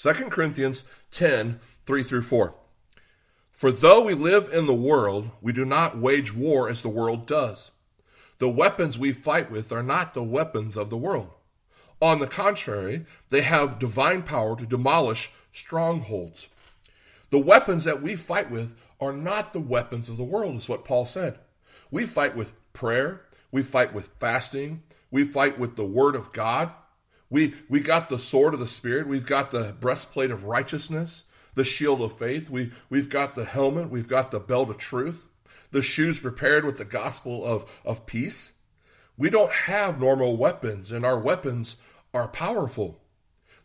2 0.00 0.12
Corinthians 0.30 0.84
10 1.10 1.60
3 1.86 2.02
through 2.02 2.22
4. 2.22 2.54
For 3.50 3.72
though 3.72 4.02
we 4.02 4.14
live 4.14 4.52
in 4.52 4.66
the 4.66 4.74
world, 4.74 5.30
we 5.40 5.52
do 5.52 5.64
not 5.64 5.98
wage 5.98 6.32
war 6.32 6.68
as 6.68 6.82
the 6.82 6.88
world 6.88 7.26
does. 7.26 7.72
The 8.38 8.48
weapons 8.48 8.96
we 8.96 9.12
fight 9.12 9.50
with 9.50 9.72
are 9.72 9.82
not 9.82 10.14
the 10.14 10.22
weapons 10.22 10.76
of 10.76 10.90
the 10.90 10.96
world. 10.96 11.30
On 12.00 12.20
the 12.20 12.28
contrary, 12.28 13.04
they 13.30 13.40
have 13.40 13.80
divine 13.80 14.22
power 14.22 14.56
to 14.56 14.64
demolish 14.64 15.30
strongholds. 15.52 16.46
The 17.30 17.40
weapons 17.40 17.82
that 17.84 18.00
we 18.00 18.14
fight 18.14 18.48
with 18.50 18.76
are 19.00 19.12
not 19.12 19.52
the 19.52 19.60
weapons 19.60 20.08
of 20.08 20.16
the 20.16 20.24
world, 20.24 20.56
is 20.56 20.68
what 20.68 20.84
Paul 20.84 21.04
said. 21.04 21.38
We 21.90 22.06
fight 22.06 22.36
with 22.36 22.52
prayer, 22.72 23.22
we 23.50 23.62
fight 23.62 23.94
with 23.94 24.10
fasting, 24.18 24.82
we 25.10 25.24
fight 25.24 25.58
with 25.58 25.76
the 25.76 25.86
word 25.86 26.14
of 26.14 26.32
God. 26.32 26.72
We 27.30 27.54
we 27.68 27.80
got 27.80 28.08
the 28.08 28.18
sword 28.18 28.54
of 28.54 28.60
the 28.60 28.66
spirit, 28.66 29.06
we've 29.06 29.26
got 29.26 29.50
the 29.50 29.76
breastplate 29.78 30.30
of 30.30 30.44
righteousness, 30.44 31.24
the 31.54 31.64
shield 31.64 32.00
of 32.00 32.16
faith, 32.16 32.48
we 32.48 32.70
we've 32.88 33.08
got 33.08 33.34
the 33.34 33.44
helmet, 33.44 33.90
we've 33.90 34.08
got 34.08 34.30
the 34.30 34.40
belt 34.40 34.70
of 34.70 34.78
truth, 34.78 35.28
the 35.70 35.82
shoes 35.82 36.18
prepared 36.18 36.64
with 36.64 36.78
the 36.78 36.84
gospel 36.84 37.44
of, 37.44 37.70
of 37.84 38.06
peace. 38.06 38.52
We 39.16 39.30
don't 39.30 39.52
have 39.52 40.00
normal 40.00 40.36
weapons, 40.36 40.92
and 40.92 41.04
our 41.04 41.18
weapons 41.18 41.76
are 42.14 42.28
powerful. 42.28 43.00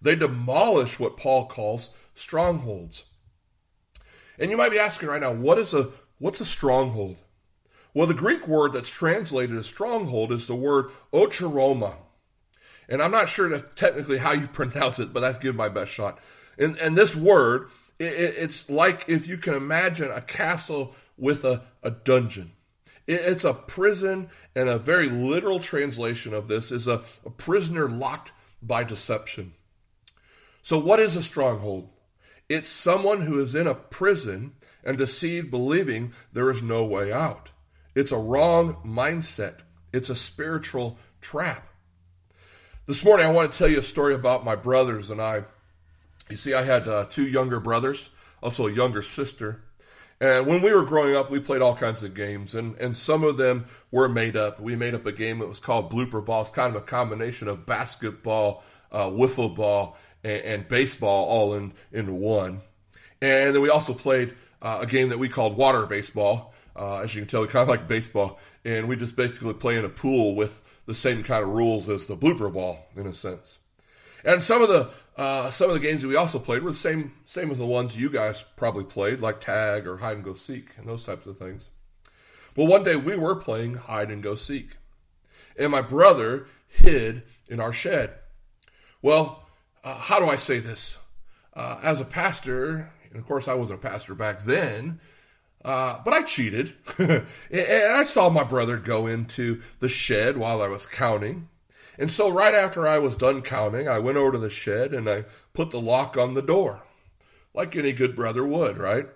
They 0.02 0.16
demolish 0.16 1.00
what 1.00 1.16
Paul 1.16 1.46
calls 1.46 1.92
strongholds. 2.14 3.06
And 4.38 4.52
you 4.52 4.58
might 4.58 4.72
be 4.72 4.80
asking 4.80 5.10
right 5.10 5.22
now, 5.22 5.32
what 5.32 5.58
is 5.60 5.74
a 5.74 5.92
what's 6.18 6.42
a 6.42 6.46
stronghold? 6.46 7.18
Well, 7.94 8.08
the 8.08 8.14
Greek 8.14 8.48
word 8.48 8.74
that's 8.74 8.90
translated 8.90 9.56
as 9.58 9.68
stronghold 9.68 10.32
is 10.32 10.48
the 10.48 10.56
word 10.56 10.88
ochiroma. 11.14 11.96
And 12.90 13.02
I'm 13.02 13.12
not 13.12 13.30
sure 13.30 13.50
that's 13.50 13.64
technically 13.76 14.18
how 14.18 14.34
you 14.34 14.48
pronounce 14.54 15.00
it, 15.00 15.14
but 15.14 15.24
I've 15.24 15.40
given 15.40 15.58
my 15.58 15.70
best 15.70 15.92
shot. 15.92 16.20
And, 16.58 16.78
and 16.78 16.96
this 16.96 17.16
word, 17.16 17.70
it, 18.00 18.36
it's 18.38 18.70
like 18.70 19.06
if 19.08 19.28
you 19.28 19.38
can 19.38 19.54
imagine 19.54 20.12
a 20.12 20.22
castle 20.22 20.96
with 21.18 21.46
a, 21.46 21.64
a 21.84 21.92
dungeon. 21.92 22.52
It, 23.08 23.22
it's 23.22 23.44
a 23.44 23.54
prison, 23.54 24.30
and 24.56 24.70
a 24.70 24.78
very 24.78 25.10
literal 25.10 25.60
translation 25.60 26.34
of 26.34 26.48
this 26.48 26.72
is 26.72 26.88
a, 26.88 27.04
a 27.26 27.30
prisoner 27.30 27.88
locked 27.90 28.32
by 28.62 28.84
deception. 28.84 29.54
So, 30.62 30.80
what 30.80 31.00
is 31.00 31.16
a 31.16 31.24
stronghold? 31.24 31.90
It's 32.50 32.70
someone 32.70 33.22
who 33.22 33.40
is 33.42 33.56
in 33.56 33.68
a 33.68 33.76
prison 33.76 34.54
and 34.84 34.98
deceived, 34.98 35.52
believing 35.52 36.14
there 36.34 36.50
is 36.50 36.62
no 36.62 36.86
way 36.86 37.12
out. 37.12 37.52
It's 37.96 38.12
a 38.12 38.18
wrong 38.18 38.78
mindset, 38.86 39.60
it's 39.92 40.10
a 40.10 40.16
spiritual 40.16 40.98
trap. 41.22 41.68
This 42.88 43.06
morning, 43.06 43.26
I 43.26 43.32
want 43.32 43.52
to 43.52 43.58
tell 43.58 43.68
you 43.68 43.80
a 43.80 43.84
story 43.84 44.16
about 44.16 44.44
my 44.44 44.56
brothers 44.56 45.10
and 45.10 45.22
I. 45.22 45.44
You 46.30 46.38
see, 46.38 46.54
I 46.54 46.64
had 46.64 46.88
uh, 46.88 47.06
two 47.06 47.28
younger 47.28 47.60
brothers, 47.60 48.10
also 48.42 48.68
a 48.68 48.72
younger 48.72 49.02
sister. 49.02 49.62
And 50.20 50.48
when 50.48 50.62
we 50.62 50.74
were 50.74 50.84
growing 50.84 51.16
up, 51.16 51.30
we 51.30 51.40
played 51.40 51.62
all 51.62 51.76
kinds 51.76 52.02
of 52.02 52.14
games, 52.14 52.56
and, 52.56 52.76
and 52.78 52.96
some 52.96 53.24
of 53.24 53.38
them 53.38 53.66
were 53.92 54.10
made 54.10 54.36
up. 54.36 54.60
We 54.60 54.76
made 54.76 54.96
up 54.96 55.06
a 55.06 55.12
game 55.12 55.40
that 55.40 55.48
was 55.48 55.60
called 55.60 55.92
Blooper 55.92 56.26
Ball. 56.26 56.42
It's 56.42 56.50
kind 56.50 56.76
of 56.76 56.82
a 56.82 56.86
combination 56.86 57.48
of 57.48 57.66
basketball, 57.66 58.64
uh, 58.92 59.06
wiffle 59.06 59.56
ball, 59.56 59.98
and, 60.24 60.42
and, 60.42 60.68
baseball 60.68 61.26
all 61.26 61.56
in, 61.56 61.74
in 61.92 62.20
one. 62.20 62.62
And 63.22 63.54
then 63.54 63.62
we 63.62 63.70
also 63.70 63.94
played 63.94 64.34
uh, 64.62 64.80
a 64.82 64.86
game 64.86 65.10
that 65.10 65.20
we 65.20 65.30
called 65.30 65.58
Water 65.58 65.86
Baseball. 65.86 66.53
Uh, 66.76 67.00
as 67.00 67.14
you 67.14 67.22
can 67.22 67.28
tell, 67.28 67.42
we 67.42 67.48
kind 67.48 67.64
of 67.64 67.68
like 67.68 67.88
baseball. 67.88 68.40
And 68.66 68.88
we 68.88 68.96
just 68.96 69.16
basically 69.16 69.54
play 69.54 69.78
in 69.78 69.86
a 69.86 69.90
pool 69.90 70.36
with 70.36 70.64
the 70.86 70.96
same 70.96 71.24
kind 71.24 71.44
of 71.44 71.50
rules 71.50 71.88
as 71.90 72.06
the 72.06 72.18
blooper 72.18 72.52
ball, 72.52 72.86
in 72.96 73.08
a 73.08 73.14
sense. 73.14 73.60
And 74.26 74.42
some 74.42 74.62
of 74.62 74.70
the 74.70 74.90
uh, 75.16 75.52
some 75.52 75.70
of 75.70 75.76
the 75.76 75.80
games 75.80 76.02
that 76.02 76.08
we 76.08 76.16
also 76.16 76.40
played 76.40 76.64
were 76.64 76.72
the 76.72 76.78
same 76.78 77.14
same 77.26 77.52
as 77.52 77.58
the 77.58 77.66
ones 77.66 77.98
you 77.98 78.10
guys 78.10 78.44
probably 78.56 78.84
played, 78.84 79.22
like 79.22 79.42
tag 79.42 79.86
or 79.86 79.98
hide 79.98 80.16
and 80.16 80.24
go 80.24 80.34
seek 80.34 80.70
and 80.78 80.88
those 80.88 81.04
types 81.04 81.26
of 81.26 81.38
things. 81.38 81.70
Well, 82.56 82.68
one 82.68 82.84
day 82.84 82.96
we 82.96 83.16
were 83.16 83.36
playing 83.36 83.76
hide 83.76 84.12
and 84.12 84.24
go 84.24 84.36
seek, 84.36 84.78
and 85.58 85.72
my 85.72 85.82
brother 85.82 86.48
hid 86.68 87.24
in 87.48 87.60
our 87.60 87.74
shed. 87.74 88.14
Well, 89.02 89.44
uh, 89.84 89.96
how 89.96 90.20
do 90.20 90.28
I 90.28 90.38
say 90.38 90.60
this? 90.60 90.98
Uh, 91.54 91.80
as 91.84 92.00
a 92.00 92.06
pastor, 92.06 92.92
and 93.10 93.20
of 93.20 93.28
course 93.28 93.48
I 93.48 93.54
wasn't 93.54 93.84
a 93.84 93.88
pastor 93.88 94.16
back 94.16 94.40
then, 94.40 95.00
uh, 95.64 96.00
but 96.04 96.14
I 96.14 96.24
cheated. 96.24 96.74
and 96.98 97.26
I 97.52 98.04
saw 98.04 98.30
my 98.30 98.44
brother 98.44 98.78
go 98.78 99.08
into 99.08 99.62
the 99.80 99.90
shed 99.90 100.38
while 100.38 100.62
I 100.62 100.68
was 100.68 100.86
counting. 100.86 101.48
And 101.98 102.12
so, 102.12 102.30
right 102.30 102.54
after 102.54 102.88
I 102.88 102.98
was 102.98 103.16
done 103.16 103.42
counting, 103.42 103.88
I 103.88 104.00
went 104.00 104.18
over 104.18 104.34
to 104.34 104.38
the 104.38 104.50
shed 104.50 104.94
and 104.94 105.10
I 105.10 105.26
put 105.54 105.70
the 105.70 105.80
lock 105.80 106.18
on 106.18 106.34
the 106.34 106.42
door, 106.42 106.82
like 107.54 107.76
any 107.76 107.94
good 107.94 108.16
brother 108.16 108.46
would, 108.46 108.78
right? 108.78 109.08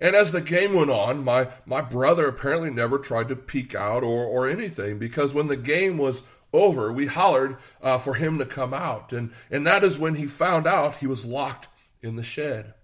And 0.00 0.14
as 0.14 0.32
the 0.32 0.40
game 0.40 0.74
went 0.74 0.90
on, 0.90 1.24
my, 1.24 1.48
my 1.64 1.80
brother 1.80 2.28
apparently 2.28 2.70
never 2.70 2.98
tried 2.98 3.28
to 3.28 3.36
peek 3.36 3.74
out 3.74 4.04
or, 4.04 4.24
or 4.24 4.48
anything 4.48 4.98
because 4.98 5.34
when 5.34 5.48
the 5.48 5.56
game 5.56 5.98
was 5.98 6.22
over, 6.52 6.92
we 6.92 7.06
hollered 7.06 7.56
uh, 7.82 7.98
for 7.98 8.14
him 8.14 8.38
to 8.38 8.46
come 8.46 8.72
out. 8.72 9.12
And, 9.12 9.32
and 9.50 9.66
that 9.66 9.82
is 9.82 9.98
when 9.98 10.14
he 10.14 10.26
found 10.26 10.66
out 10.66 10.94
he 10.94 11.06
was 11.06 11.24
locked 11.24 11.68
in 12.00 12.16
the 12.16 12.22
shed 12.22 12.74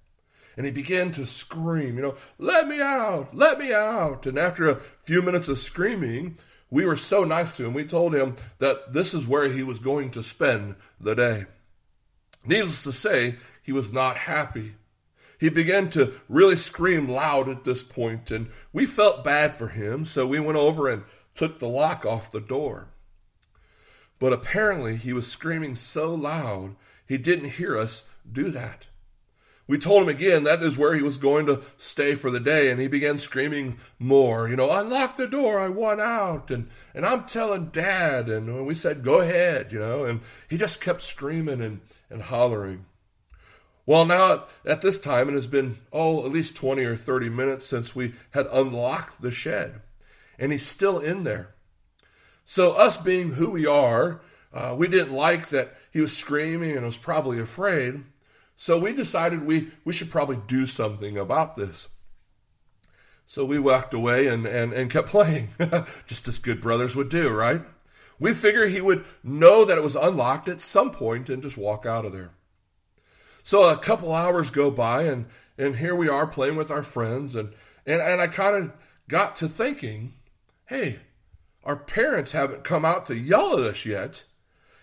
and 0.57 0.67
he 0.67 0.73
began 0.73 1.13
to 1.13 1.27
scream, 1.27 1.97
you 1.97 2.03
know, 2.03 2.15
let 2.39 2.69
me 2.69 2.81
out, 2.81 3.35
let 3.35 3.59
me 3.59 3.73
out. 3.73 4.27
And 4.27 4.39
after 4.39 4.69
a 4.69 4.81
few 5.05 5.23
minutes 5.23 5.49
of 5.49 5.59
screaming, 5.59 6.39
we 6.71 6.85
were 6.85 6.97
so 6.97 7.25
nice 7.25 7.57
to 7.57 7.65
him. 7.65 7.75
We 7.75 7.85
told 7.85 8.15
him 8.15 8.37
that 8.59 8.93
this 8.93 9.15
is 9.15 9.27
where 9.27 9.49
he 9.49 9.63
was 9.63 9.79
going 9.79 10.11
to 10.13 10.23
spend 10.23 10.77
the 11.01 11.15
day. 11.15 11.47
Needless 12.45 12.85
to 12.85 12.93
say, 12.93 13.37
he 13.63 13.73
was 13.73 13.93
not 13.93 14.17
happy. 14.17 14.75
He 15.39 15.49
began 15.49 15.91
to 15.91 16.15
really 16.29 16.57
scream 16.57 17.09
loud 17.09 17.49
at 17.49 17.65
this 17.65 17.83
point, 17.83 18.31
and 18.31 18.49
we 18.73 18.87
felt 18.87 19.25
bad 19.25 19.55
for 19.55 19.69
him, 19.69 20.05
so 20.05 20.27
we 20.27 20.41
went 20.41 20.59
over 20.59 20.89
and 20.89 21.05
took 21.35 21.59
the 21.59 21.69
lock 21.69 22.07
off 22.07 22.31
the 22.31 22.41
door. 22.41 22.89
But 24.19 24.33
apparently, 24.33 24.97
he 24.97 25.13
was 25.13 25.27
screaming 25.27 25.75
so 25.75 26.15
loud, 26.15 26.77
he 27.07 27.19
didn't 27.19 27.51
hear 27.51 27.77
us 27.77 28.09
do 28.31 28.51
that. 28.51 28.87
We 29.67 29.79
told 29.79 30.03
him 30.03 30.09
again 30.11 30.45
that 30.45 30.63
is 30.63 30.77
where 30.77 30.95
he 30.95 31.03
was 31.03 31.17
going 31.17 31.47
to 31.47 31.63
stay 31.79 32.15
for 32.15 32.31
the 32.31 32.41
day, 32.41 32.71
and 32.71 32.79
he 32.79 32.87
began 32.87 33.19
screaming 33.19 33.79
more, 33.99 34.47
you 34.47 34.57
know, 34.57 34.71
unlock 34.71 35.17
the 35.17 35.27
door, 35.27 35.59
I 35.59 35.69
want 35.69 36.01
out, 36.01 36.51
and, 36.51 36.69
and 36.95 37.07
I'm 37.07 37.25
telling 37.25 37.67
dad, 37.67 38.29
and 38.29 38.67
we 38.67 38.75
said, 38.75 39.03
go 39.03 39.21
ahead, 39.21 39.73
you 39.73 39.79
know, 39.79 40.05
and 40.05 40.21
he 40.51 40.59
just 40.59 40.83
kept 40.83 41.03
screaming 41.03 41.63
and, 41.63 41.81
and 42.11 42.21
hollering. 42.21 42.85
Well, 43.87 44.05
now 44.05 44.45
at 44.67 44.83
this 44.83 44.99
time, 44.99 45.31
it 45.31 45.35
has 45.35 45.47
been, 45.47 45.79
oh, 45.93 46.25
at 46.27 46.33
least 46.33 46.57
20 46.57 46.85
or 46.85 46.97
30 46.97 47.31
minutes 47.31 47.65
since 47.65 47.95
we 47.95 48.15
had 48.33 48.47
unlocked 48.53 49.23
the 49.23 49.31
shed, 49.31 49.81
and 50.39 50.53
he's 50.53 50.67
still 50.67 50.99
in 50.99 51.25
there. 51.25 51.55
So, 52.45 52.73
us 52.73 52.99
being 52.99 53.33
who 53.33 53.51
we 53.51 53.67
are, 53.67 54.21
uh, 54.53 54.75
we 54.77 54.89
didn't 54.89 55.15
like 55.15 55.49
that 55.49 55.75
he 55.91 56.01
was 56.01 56.15
screaming 56.15 56.77
and 56.77 56.85
was 56.85 56.99
probably 56.99 57.41
afraid. 57.41 58.05
So 58.57 58.79
we 58.79 58.93
decided 58.93 59.45
we, 59.45 59.73
we 59.85 59.93
should 59.93 60.11
probably 60.11 60.39
do 60.47 60.67
something 60.67 61.19
about 61.19 61.57
this. 61.57 61.89
So 63.27 63.45
we 63.45 63.59
walked 63.59 63.95
away 63.95 64.29
and, 64.29 64.47
and, 64.47 64.73
and 64.73 64.91
kept 64.91 65.09
playing, 65.11 65.49
just 66.07 66.29
as 66.29 66.39
good 66.39 66.61
brothers 66.61 66.95
would 66.95 67.09
do, 67.09 67.31
right? 67.31 67.63
We 68.19 68.33
figured 68.33 68.71
he 68.71 68.81
would 68.81 69.05
know 69.23 69.65
that 69.65 69.79
it 69.79 69.85
was 69.85 69.97
unlocked 69.97 70.49
at 70.49 70.61
some 70.61 70.91
point 70.91 71.29
and 71.29 71.43
just 71.43 71.57
walk 71.57 71.85
out 71.85 72.05
of 72.05 72.13
there. 72.13 72.31
So 73.43 73.69
a 73.69 73.77
couple 73.77 74.13
hours 74.13 74.51
go 74.51 74.71
by 74.71 75.03
and, 75.03 75.27
and 75.59 75.77
here 75.77 75.95
we 75.95 76.09
are 76.09 76.27
playing 76.27 76.57
with 76.57 76.71
our 76.71 76.83
friends 76.83 77.35
and, 77.35 77.53
and, 77.87 78.01
and 78.01 78.21
I 78.21 78.29
kind 78.29 78.57
of 78.57 78.73
got 79.09 79.37
to 79.37 79.49
thinking, 79.49 80.15
hey, 80.67 80.99
our 81.65 81.77
parents 81.77 82.33
haven't 82.33 82.65
come 82.65 82.85
out 82.85 83.07
to 83.07 83.17
yell 83.17 83.59
at 83.59 83.65
us 83.65 83.85
yet. 83.85 84.25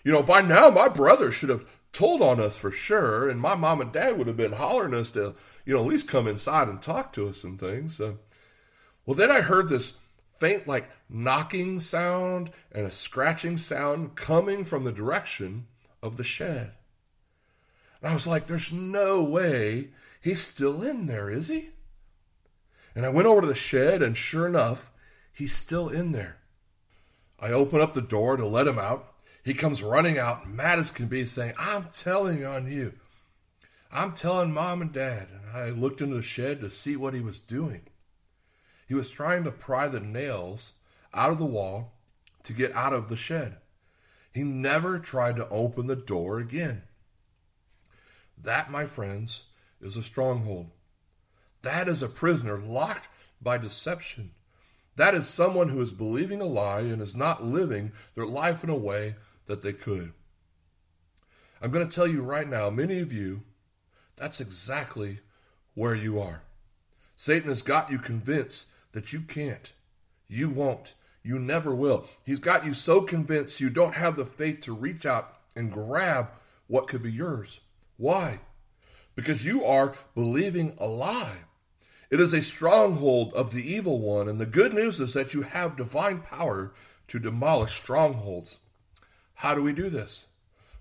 You 0.04 0.12
know, 0.12 0.24
by 0.24 0.42
now 0.42 0.70
my 0.70 0.90
brother 0.90 1.32
should 1.32 1.50
have 1.50 1.66
told 1.93 2.21
on 2.21 2.39
us 2.39 2.57
for 2.57 2.71
sure, 2.71 3.29
and 3.29 3.39
my 3.39 3.55
mom 3.55 3.81
and 3.81 3.91
dad 3.91 4.17
would 4.17 4.27
have 4.27 4.38
been 4.38 4.53
hollering 4.53 4.93
us 4.93 5.12
to, 5.12 5.36
you 5.65 5.74
know, 5.74 5.81
at 5.81 5.88
least 5.88 6.07
come 6.07 6.27
inside 6.27 6.67
and 6.67 6.81
talk 6.81 7.13
to 7.13 7.27
us 7.27 7.43
and 7.43 7.60
things. 7.60 8.00
Well, 8.00 9.15
then 9.15 9.31
I 9.31 9.41
heard 9.41 9.67
this 9.67 9.93
faint, 10.38 10.67
like 10.67 10.89
knocking 11.10 11.79
sound 11.79 12.51
and 12.71 12.86
a 12.86 12.91
scratching 12.91 13.57
sound 13.57 14.15
coming 14.15 14.63
from 14.63 14.83
the 14.83 14.91
direction 14.91 15.67
of 16.01 16.17
the 16.17 16.24
shed. 16.24 16.71
And 18.01 18.10
I 18.10 18.13
was 18.13 18.25
like, 18.25 18.48
there's 18.48 18.71
no 18.71 19.24
way 19.24 19.89
he's 20.21 20.41
still 20.41 20.81
in 20.81 21.07
there, 21.07 21.29
is 21.29 21.48
he? 21.48 21.69
And 22.95 23.05
I 23.05 23.10
went 23.10 23.27
over 23.27 23.41
to 23.41 23.48
the 23.48 23.53
shed, 23.53 24.01
and 24.01 24.17
sure 24.17 24.48
enough, 24.48 24.91
he's 25.31 25.53
still 25.53 25.89
in 25.89 26.12
there. 26.12 26.38
I 27.39 27.51
open 27.51 27.81
up 27.81 27.93
the 27.93 28.01
door 28.01 28.38
to 28.38 28.45
let 28.45 28.67
him 28.67 28.79
out. 28.79 29.15
He 29.43 29.53
comes 29.53 29.81
running 29.81 30.17
out, 30.17 30.48
mad 30.48 30.79
as 30.79 30.91
can 30.91 31.07
be, 31.07 31.25
saying, 31.25 31.53
I'm 31.57 31.88
telling 31.93 32.45
on 32.45 32.71
you. 32.71 32.93
I'm 33.91 34.13
telling 34.13 34.53
mom 34.53 34.81
and 34.81 34.93
dad. 34.93 35.27
And 35.31 35.57
I 35.57 35.69
looked 35.69 36.01
into 36.01 36.15
the 36.15 36.21
shed 36.21 36.62
to 36.62 36.69
see 36.69 36.95
what 36.95 37.13
he 37.13 37.21
was 37.21 37.39
doing. 37.39 37.81
He 38.88 38.93
was 38.93 39.10
trying 39.10 39.43
to 39.45 39.51
pry 39.51 39.88
the 39.88 40.00
nails 40.00 40.74
out 41.13 41.31
of 41.31 41.39
the 41.39 41.45
wall 41.45 41.93
to 42.43 42.53
get 42.53 42.75
out 42.75 42.93
of 42.93 43.10
the 43.10 43.17
shed. 43.17 43.57
He 44.33 44.43
never 44.43 45.00
tried 45.00 45.36
to 45.38 45.50
open 45.50 45.88
the 45.88 45.95
door 45.95 46.39
again. 46.39 46.83
That, 48.38 48.71
my 48.71 48.86
friends, 48.86 49.43
is 49.81 49.98
a 49.98 50.03
stronghold. 50.03 50.69
That 51.63 51.88
is 51.88 52.01
a 52.01 52.07
prisoner 52.07 52.57
locked 52.57 53.07
by 53.41 53.57
deception. 53.57 54.31
That 54.95 55.15
is 55.15 55.27
someone 55.27 55.69
who 55.69 55.81
is 55.81 55.91
believing 55.91 56.41
a 56.41 56.45
lie 56.45 56.81
and 56.81 57.01
is 57.01 57.15
not 57.15 57.43
living 57.43 57.91
their 58.15 58.25
life 58.25 58.63
in 58.63 58.69
a 58.69 58.75
way 58.75 59.15
that 59.51 59.62
they 59.62 59.74
could. 59.74 60.13
I'm 61.62 61.72
going 61.72 61.88
to 61.88 61.93
tell 61.93 62.08
you 62.08 62.24
right 62.24 62.48
now, 62.48 62.70
many 62.70 63.00
of 63.01 63.12
you, 63.12 63.41
that's 64.15 64.39
exactly 64.39 65.20
where 65.75 65.93
you 65.93 66.20
are. 66.20 66.41
Satan 67.15 67.50
has 67.50 67.62
got 67.62 67.91
you 67.91 68.00
convinced 68.00 68.67
that 68.93 69.12
you 69.13 69.22
can't, 69.22 69.74
you 70.27 70.50
won't, 70.50 70.96
you 71.22 71.38
never 71.38 71.75
will. 71.75 72.08
He's 72.25 72.39
got 72.39 72.65
you 72.65 72.74
so 72.74 73.01
convinced 73.01 73.60
you 73.60 73.70
don't 73.70 73.93
have 73.93 74.15
the 74.15 74.25
faith 74.25 74.62
to 74.62 74.74
reach 74.74 75.05
out 75.05 75.34
and 75.55 75.72
grab 75.72 76.29
what 76.67 76.88
could 76.88 77.03
be 77.03 77.12
yours. 77.12 77.60
Why? 77.98 78.39
Because 79.15 79.46
you 79.46 79.65
are 79.65 79.96
believing 80.15 80.75
a 80.79 80.88
lie. 80.88 81.39
It 82.10 82.22
is 82.22 82.34
a 82.34 82.41
stronghold 82.41 83.34
of 83.34 83.53
the 83.53 83.70
evil 83.70 84.00
one, 84.00 84.29
and 84.29 84.39
the 84.39 84.46
good 84.46 84.74
news 84.74 85.01
is 85.01 85.13
that 85.13 85.34
you 85.34 85.41
have 85.41 85.75
divine 85.75 86.22
power 86.22 86.74
to 87.10 87.20
demolish 87.20 87.75
strongholds. 87.75 88.55
How 89.41 89.55
do 89.55 89.63
we 89.63 89.74
do 89.74 89.89
this? 89.89 90.27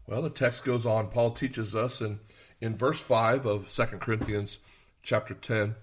Well, 0.07 0.21
the 0.21 0.29
text 0.29 0.64
goes 0.64 0.85
on. 0.85 1.09
Paul 1.09 1.31
teaches 1.31 1.75
us 1.75 2.02
in, 2.02 2.21
in 2.61 2.76
verse 2.76 3.00
5 3.00 3.47
of 3.47 3.73
2 3.73 3.85
Corinthians 3.97 4.59
chapter 5.02 5.33
10. 5.33 5.76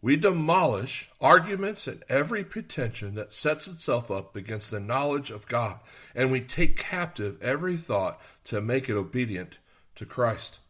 We 0.00 0.14
demolish 0.14 1.10
arguments 1.20 1.88
and 1.88 2.04
every 2.08 2.44
pretension 2.44 3.16
that 3.16 3.32
sets 3.32 3.66
itself 3.66 4.08
up 4.08 4.36
against 4.36 4.70
the 4.70 4.78
knowledge 4.78 5.32
of 5.32 5.48
God, 5.48 5.80
and 6.14 6.30
we 6.30 6.42
take 6.42 6.76
captive 6.76 7.42
every 7.42 7.76
thought 7.76 8.20
to 8.44 8.60
make 8.60 8.88
it 8.88 8.94
obedient 8.94 9.58
to 9.96 10.06
Christ. 10.06 10.60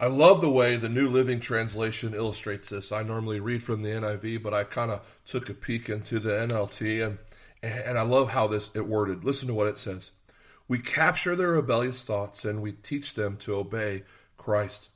I 0.00 0.06
love 0.06 0.40
the 0.40 0.48
way 0.48 0.76
the 0.76 0.88
New 0.88 1.10
Living 1.10 1.40
Translation 1.40 2.14
illustrates 2.14 2.70
this. 2.70 2.92
I 2.92 3.02
normally 3.02 3.40
read 3.40 3.62
from 3.62 3.82
the 3.82 3.90
NIV, 3.90 4.42
but 4.42 4.54
I 4.54 4.64
kind 4.64 4.90
of 4.90 5.06
took 5.26 5.50
a 5.50 5.54
peek 5.54 5.90
into 5.90 6.18
the 6.18 6.30
NLT, 6.30 7.04
and 7.06 7.18
and 7.64 7.98
I 7.98 8.02
love 8.02 8.30
how 8.30 8.46
this 8.46 8.70
it 8.74 8.86
worded. 8.86 9.24
Listen 9.24 9.48
to 9.48 9.54
what 9.54 9.66
it 9.66 9.76
says: 9.76 10.10
We 10.68 10.78
capture 10.78 11.34
their 11.34 11.52
rebellious 11.52 12.02
thoughts, 12.02 12.44
and 12.44 12.62
we 12.62 12.72
teach 12.72 13.14
them 13.14 13.36
to 13.38 13.56
obey 13.56 14.02
Christ. 14.36 14.88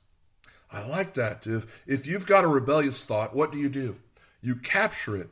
I 0.71 0.87
like 0.87 1.15
that. 1.15 1.47
If 1.47 1.83
if 1.87 2.07
you've 2.07 2.27
got 2.27 2.45
a 2.45 2.49
rebellious 2.49 3.05
thought, 3.05 3.35
what 3.35 3.53
do 3.53 3.59
you 3.59 3.69
do? 3.69 3.97
You 4.41 4.57
capture 4.57 5.17
it. 5.17 5.31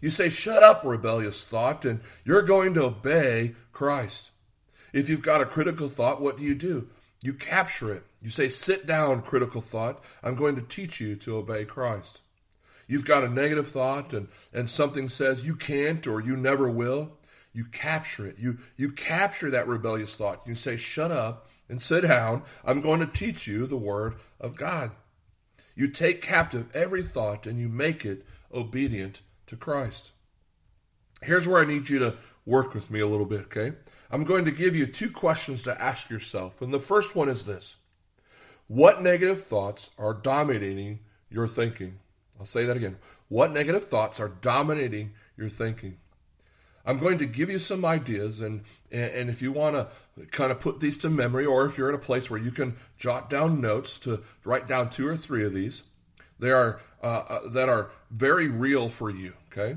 You 0.00 0.10
say, 0.10 0.28
"Shut 0.28 0.62
up, 0.62 0.84
rebellious 0.84 1.44
thought," 1.44 1.84
and 1.84 2.00
you're 2.24 2.42
going 2.42 2.74
to 2.74 2.84
obey 2.84 3.54
Christ. 3.72 4.30
If 4.92 5.08
you've 5.08 5.22
got 5.22 5.40
a 5.40 5.46
critical 5.46 5.88
thought, 5.88 6.20
what 6.20 6.38
do 6.38 6.44
you 6.44 6.54
do? 6.54 6.88
You 7.20 7.34
capture 7.34 7.92
it. 7.92 8.04
You 8.22 8.30
say, 8.30 8.48
Sit 8.48 8.86
down, 8.86 9.22
critical 9.22 9.60
thought. 9.60 10.02
I'm 10.22 10.34
going 10.34 10.56
to 10.56 10.62
teach 10.62 11.00
you 11.00 11.16
to 11.16 11.36
obey 11.36 11.64
Christ. 11.64 12.20
You've 12.88 13.04
got 13.04 13.22
a 13.22 13.28
negative 13.28 13.68
thought 13.68 14.12
and, 14.14 14.28
and 14.52 14.68
something 14.68 15.08
says 15.08 15.44
you 15.44 15.54
can't 15.54 16.06
or 16.06 16.20
you 16.20 16.36
never 16.36 16.68
will. 16.68 17.12
You 17.52 17.66
capture 17.66 18.26
it. 18.26 18.36
You, 18.38 18.58
you 18.76 18.92
capture 18.92 19.50
that 19.50 19.68
rebellious 19.68 20.14
thought. 20.14 20.42
You 20.46 20.54
say, 20.54 20.76
Shut 20.76 21.10
up 21.10 21.48
and 21.68 21.80
sit 21.80 22.02
down. 22.02 22.42
I'm 22.64 22.80
going 22.80 23.00
to 23.00 23.06
teach 23.06 23.46
you 23.46 23.66
the 23.66 23.76
word 23.76 24.14
of 24.40 24.56
God. 24.56 24.90
You 25.74 25.88
take 25.88 26.22
captive 26.22 26.66
every 26.74 27.02
thought 27.02 27.46
and 27.46 27.58
you 27.60 27.68
make 27.68 28.04
it 28.04 28.24
obedient 28.52 29.20
to 29.46 29.56
Christ. 29.56 30.12
Here's 31.22 31.46
where 31.46 31.60
I 31.60 31.66
need 31.66 31.88
you 31.88 31.98
to 31.98 32.16
work 32.46 32.74
with 32.74 32.90
me 32.90 33.00
a 33.00 33.06
little 33.06 33.26
bit, 33.26 33.42
okay? 33.42 33.72
I'm 34.10 34.24
going 34.24 34.46
to 34.46 34.50
give 34.50 34.74
you 34.74 34.86
two 34.86 35.10
questions 35.10 35.62
to 35.62 35.82
ask 35.82 36.08
yourself. 36.08 36.62
And 36.62 36.72
the 36.72 36.78
first 36.78 37.14
one 37.14 37.28
is 37.28 37.44
this 37.44 37.76
What 38.66 39.02
negative 39.02 39.44
thoughts 39.44 39.90
are 39.98 40.14
dominating 40.14 41.00
your 41.30 41.46
thinking? 41.46 41.98
I'll 42.38 42.46
say 42.46 42.64
that 42.66 42.76
again. 42.76 42.96
What 43.28 43.52
negative 43.52 43.84
thoughts 43.84 44.20
are 44.20 44.28
dominating 44.28 45.12
your 45.36 45.48
thinking? 45.48 45.98
I'm 46.86 46.98
going 46.98 47.18
to 47.18 47.26
give 47.26 47.50
you 47.50 47.58
some 47.58 47.84
ideas, 47.84 48.40
and, 48.40 48.62
and 48.90 49.28
if 49.28 49.42
you 49.42 49.52
want 49.52 49.74
to 49.74 50.26
kind 50.26 50.50
of 50.50 50.58
put 50.58 50.80
these 50.80 50.96
to 50.98 51.10
memory, 51.10 51.44
or 51.44 51.66
if 51.66 51.76
you're 51.76 51.90
in 51.90 51.94
a 51.94 51.98
place 51.98 52.30
where 52.30 52.40
you 52.40 52.50
can 52.50 52.76
jot 52.96 53.28
down 53.28 53.60
notes 53.60 53.98
to 54.00 54.22
write 54.44 54.66
down 54.66 54.88
two 54.88 55.06
or 55.06 55.16
three 55.16 55.44
of 55.44 55.52
these, 55.52 55.82
they 56.38 56.50
are 56.50 56.80
uh, 57.02 57.24
uh, 57.28 57.48
that 57.50 57.68
are 57.68 57.90
very 58.10 58.48
real 58.48 58.88
for 58.88 59.10
you. 59.10 59.34
Okay, 59.52 59.76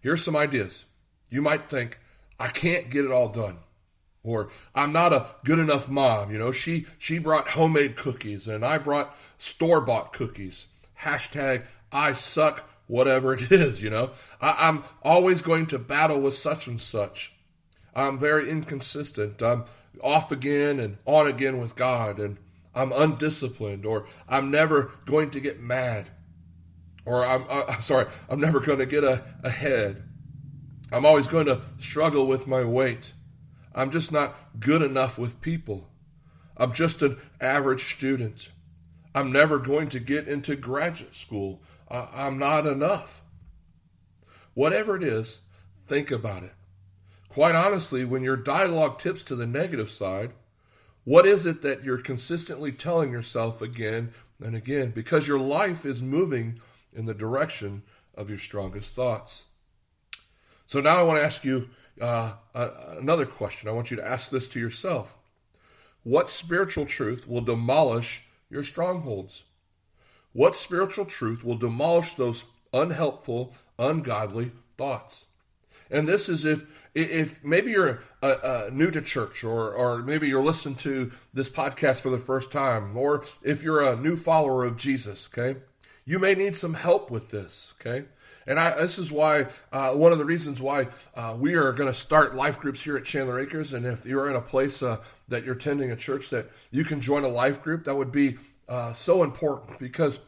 here's 0.00 0.24
some 0.24 0.34
ideas. 0.34 0.84
You 1.30 1.42
might 1.42 1.68
think, 1.70 1.98
I 2.40 2.48
can't 2.48 2.90
get 2.90 3.04
it 3.04 3.12
all 3.12 3.28
done. 3.28 3.58
Or 4.24 4.48
I'm 4.74 4.92
not 4.92 5.12
a 5.12 5.26
good 5.44 5.58
enough 5.58 5.88
mom. 5.88 6.30
You 6.30 6.38
know, 6.38 6.50
she 6.50 6.86
she 6.98 7.18
brought 7.18 7.48
homemade 7.48 7.94
cookies 7.96 8.48
and 8.48 8.64
I 8.64 8.78
brought 8.78 9.16
store 9.38 9.82
bought 9.82 10.12
cookies. 10.14 10.66
Hashtag 11.04 11.64
I 11.92 12.12
suck, 12.12 12.68
whatever 12.86 13.34
it 13.34 13.40
is, 13.52 13.82
you 13.82 13.90
know. 13.90 14.10
I, 14.40 14.68
I'm 14.68 14.84
always 15.02 15.40
going 15.40 15.66
to 15.66 15.78
battle 15.78 16.20
with 16.20 16.34
such 16.34 16.66
and 16.66 16.80
such. 16.80 17.32
I'm 17.94 18.18
very 18.18 18.50
inconsistent. 18.50 19.42
I'm 19.42 19.64
off 20.02 20.32
again 20.32 20.80
and 20.80 20.96
on 21.06 21.28
again 21.28 21.58
with 21.58 21.76
God, 21.76 22.18
and 22.18 22.38
I'm 22.74 22.90
undisciplined, 22.92 23.86
or 23.86 24.06
I'm 24.28 24.50
never 24.50 24.90
going 25.06 25.30
to 25.30 25.40
get 25.40 25.60
mad, 25.60 26.08
or 27.04 27.24
I'm, 27.24 27.44
uh, 27.48 27.78
sorry, 27.80 28.06
I'm 28.28 28.40
never 28.40 28.60
going 28.60 28.80
to 28.80 28.86
get 28.86 29.04
ahead. 29.04 30.02
I'm 30.92 31.06
always 31.06 31.28
going 31.28 31.46
to 31.46 31.60
struggle 31.78 32.26
with 32.26 32.46
my 32.46 32.64
weight. 32.64 33.14
I'm 33.74 33.90
just 33.90 34.12
not 34.12 34.36
good 34.60 34.82
enough 34.82 35.18
with 35.18 35.40
people. 35.40 35.88
I'm 36.56 36.72
just 36.72 37.02
an 37.02 37.18
average 37.40 37.94
student. 37.94 38.50
I'm 39.14 39.30
never 39.30 39.58
going 39.58 39.88
to 39.90 40.00
get 40.00 40.26
into 40.26 40.56
graduate 40.56 41.14
school. 41.14 41.62
I'm 41.88 42.38
not 42.38 42.66
enough. 42.66 43.22
Whatever 44.54 44.96
it 44.96 45.02
is, 45.02 45.40
think 45.86 46.10
about 46.10 46.42
it. 46.42 46.52
Quite 47.28 47.54
honestly, 47.54 48.04
when 48.04 48.22
your 48.22 48.36
dialogue 48.36 48.98
tips 48.98 49.22
to 49.24 49.36
the 49.36 49.46
negative 49.46 49.90
side, 49.90 50.32
what 51.04 51.26
is 51.26 51.46
it 51.46 51.62
that 51.62 51.84
you're 51.84 51.98
consistently 51.98 52.72
telling 52.72 53.12
yourself 53.12 53.60
again 53.60 54.12
and 54.42 54.56
again? 54.56 54.90
Because 54.90 55.28
your 55.28 55.40
life 55.40 55.84
is 55.84 56.00
moving 56.00 56.60
in 56.92 57.06
the 57.06 57.14
direction 57.14 57.82
of 58.14 58.28
your 58.28 58.38
strongest 58.38 58.94
thoughts. 58.94 59.44
So 60.66 60.80
now 60.80 60.98
I 60.98 61.02
want 61.02 61.18
to 61.18 61.24
ask 61.24 61.44
you 61.44 61.68
uh, 62.00 62.34
uh, 62.54 62.70
another 62.98 63.26
question. 63.26 63.68
I 63.68 63.72
want 63.72 63.90
you 63.90 63.96
to 63.98 64.06
ask 64.06 64.30
this 64.30 64.48
to 64.48 64.60
yourself. 64.60 65.16
What 66.02 66.28
spiritual 66.28 66.86
truth 66.86 67.28
will 67.28 67.40
demolish 67.40 68.23
your 68.54 68.62
strongholds? 68.64 69.44
What 70.32 70.56
spiritual 70.56 71.04
truth 71.04 71.44
will 71.44 71.56
demolish 71.56 72.14
those 72.14 72.44
unhelpful, 72.72 73.52
ungodly 73.78 74.52
thoughts? 74.78 75.26
And 75.90 76.08
this 76.08 76.28
is 76.28 76.44
if 76.44 76.64
if 76.94 77.44
maybe 77.44 77.72
you're 77.72 78.00
uh, 78.22 78.36
uh, 78.42 78.70
new 78.72 78.90
to 78.92 79.02
church, 79.02 79.44
or 79.44 79.72
or 79.74 80.02
maybe 80.02 80.28
you're 80.28 80.44
listening 80.44 80.76
to 80.76 81.12
this 81.34 81.50
podcast 81.50 81.96
for 81.96 82.10
the 82.10 82.18
first 82.18 82.50
time, 82.52 82.96
or 82.96 83.24
if 83.42 83.62
you're 83.62 83.82
a 83.82 83.96
new 83.96 84.16
follower 84.16 84.64
of 84.64 84.76
Jesus. 84.76 85.28
Okay, 85.28 85.60
You 86.06 86.18
may 86.18 86.34
need 86.34 86.56
some 86.56 86.74
help 86.74 87.10
with 87.10 87.30
this, 87.30 87.74
okay? 87.80 88.06
And 88.46 88.58
I, 88.58 88.80
this 88.80 88.98
is 88.98 89.10
why, 89.10 89.46
uh, 89.72 89.92
one 89.92 90.12
of 90.12 90.18
the 90.18 90.24
reasons 90.24 90.60
why 90.60 90.88
uh, 91.14 91.36
we 91.38 91.54
are 91.54 91.72
going 91.72 91.90
to 91.90 91.98
start 91.98 92.34
life 92.34 92.58
groups 92.58 92.82
here 92.82 92.96
at 92.96 93.04
Chandler 93.04 93.38
Acres. 93.38 93.72
And 93.72 93.86
if 93.86 94.04
you're 94.04 94.28
in 94.28 94.36
a 94.36 94.40
place 94.40 94.82
uh, 94.82 94.98
that 95.28 95.44
you're 95.44 95.54
attending 95.54 95.90
a 95.90 95.96
church 95.96 96.30
that 96.30 96.50
you 96.70 96.84
can 96.84 97.00
join 97.00 97.24
a 97.24 97.28
life 97.28 97.62
group, 97.62 97.84
that 97.84 97.94
would 97.94 98.12
be 98.12 98.36
uh, 98.68 98.92
so 98.92 99.22
important 99.22 99.78
because 99.78 100.18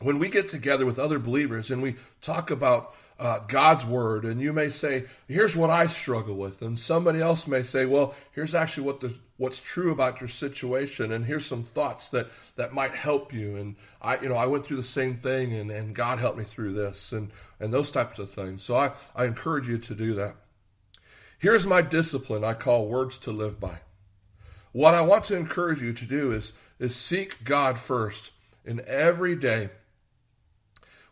when 0.00 0.18
we 0.18 0.28
get 0.28 0.48
together 0.48 0.84
with 0.84 0.98
other 0.98 1.18
believers 1.18 1.70
and 1.70 1.82
we 1.82 1.96
talk 2.20 2.50
about 2.50 2.94
uh, 3.18 3.38
God's 3.48 3.86
word, 3.86 4.24
and 4.24 4.40
you 4.40 4.52
may 4.52 4.68
say, 4.68 5.04
"Here's 5.26 5.56
what 5.56 5.70
I 5.70 5.86
struggle 5.86 6.34
with," 6.34 6.60
and 6.60 6.78
somebody 6.78 7.20
else 7.22 7.46
may 7.46 7.62
say, 7.62 7.86
"Well, 7.86 8.14
here's 8.32 8.54
actually 8.54 8.84
what 8.84 9.00
the 9.00 9.14
what's 9.36 9.62
true 9.62 9.92
about 9.92 10.20
your 10.20 10.28
situation, 10.28 11.12
and 11.12 11.24
here's 11.24 11.46
some 11.46 11.64
thoughts 11.64 12.10
that 12.10 12.28
that 12.56 12.72
might 12.72 12.94
help 12.94 13.32
you." 13.32 13.56
And 13.56 13.76
I, 14.00 14.18
you 14.18 14.28
know, 14.28 14.36
I 14.36 14.46
went 14.46 14.66
through 14.66 14.78
the 14.78 14.82
same 14.82 15.16
thing, 15.18 15.52
and 15.52 15.70
and 15.70 15.94
God 15.94 16.18
helped 16.18 16.38
me 16.38 16.44
through 16.44 16.72
this, 16.72 17.12
and 17.12 17.30
and 17.60 17.72
those 17.72 17.90
types 17.90 18.18
of 18.18 18.30
things. 18.30 18.62
So 18.62 18.76
I 18.76 18.92
I 19.14 19.24
encourage 19.24 19.68
you 19.68 19.78
to 19.78 19.94
do 19.94 20.14
that. 20.14 20.36
Here's 21.38 21.66
my 21.66 21.82
discipline 21.82 22.44
I 22.44 22.54
call 22.54 22.88
words 22.88 23.18
to 23.18 23.30
live 23.30 23.60
by. 23.60 23.80
What 24.72 24.94
I 24.94 25.02
want 25.02 25.24
to 25.24 25.36
encourage 25.36 25.82
you 25.82 25.92
to 25.92 26.04
do 26.04 26.32
is 26.32 26.52
is 26.78 26.94
seek 26.94 27.44
God 27.44 27.78
first 27.78 28.32
in 28.64 28.82
every 28.86 29.36
day 29.36 29.70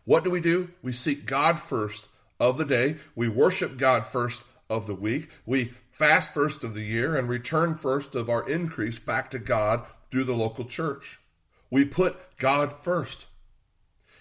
what 0.05 0.23
do 0.23 0.31
we 0.31 0.41
do? 0.41 0.71
We 0.83 0.93
seek 0.93 1.25
God 1.25 1.59
first 1.59 2.09
of 2.39 2.59
the 2.59 2.65
day. 2.65 2.97
We 3.15 3.29
worship 3.29 3.79
God 3.79 4.05
first 4.05 4.45
of 4.75 4.87
the 4.87 4.95
week. 4.95 5.29
We 5.47 5.73
fast 5.93 6.35
first 6.35 6.65
of 6.65 6.75
the 6.75 6.83
year 6.83 7.17
and 7.17 7.29
return 7.29 7.77
first 7.77 8.15
of 8.15 8.29
our 8.29 8.49
increase 8.49 8.99
back 8.99 9.31
to 9.31 9.39
God 9.39 9.85
through 10.11 10.25
the 10.25 10.35
local 10.35 10.65
church. 10.65 11.21
We 11.71 11.85
put 11.85 12.17
God 12.39 12.73
first. 12.73 13.27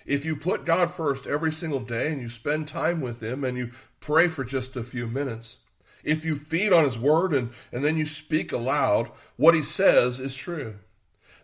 If 0.05 0.25
you 0.25 0.35
put 0.35 0.65
God 0.65 0.91
first 0.91 1.27
every 1.27 1.51
single 1.51 1.79
day 1.79 2.11
and 2.11 2.21
you 2.21 2.29
spend 2.29 2.67
time 2.67 3.01
with 3.01 3.21
Him 3.21 3.43
and 3.43 3.57
you 3.57 3.71
pray 3.99 4.27
for 4.27 4.43
just 4.43 4.75
a 4.75 4.83
few 4.83 5.07
minutes, 5.07 5.57
if 6.03 6.25
you 6.25 6.35
feed 6.35 6.73
on 6.73 6.83
His 6.83 6.99
Word 6.99 7.33
and, 7.33 7.51
and 7.71 7.83
then 7.83 7.97
you 7.97 8.05
speak 8.05 8.51
aloud, 8.51 9.09
what 9.37 9.55
He 9.55 9.63
says 9.63 10.19
is 10.19 10.35
true. 10.35 10.75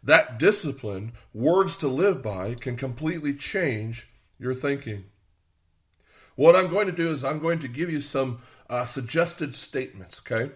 That 0.03 0.39
discipline, 0.39 1.13
words 1.33 1.75
to 1.77 1.87
live 1.87 2.21
by, 2.21 2.55
can 2.55 2.75
completely 2.75 3.33
change 3.33 4.07
your 4.37 4.53
thinking. 4.53 5.05
What 6.35 6.55
I'm 6.55 6.69
going 6.69 6.85
to 6.87 6.93
do 6.93 7.11
is 7.11 7.23
I'm 7.23 7.39
going 7.39 7.59
to 7.59 7.67
give 7.67 7.89
you 7.89 7.99
some 8.01 8.39
uh, 8.69 8.85
suggested 8.85 9.55
statements, 9.55 10.21
okay? 10.25 10.51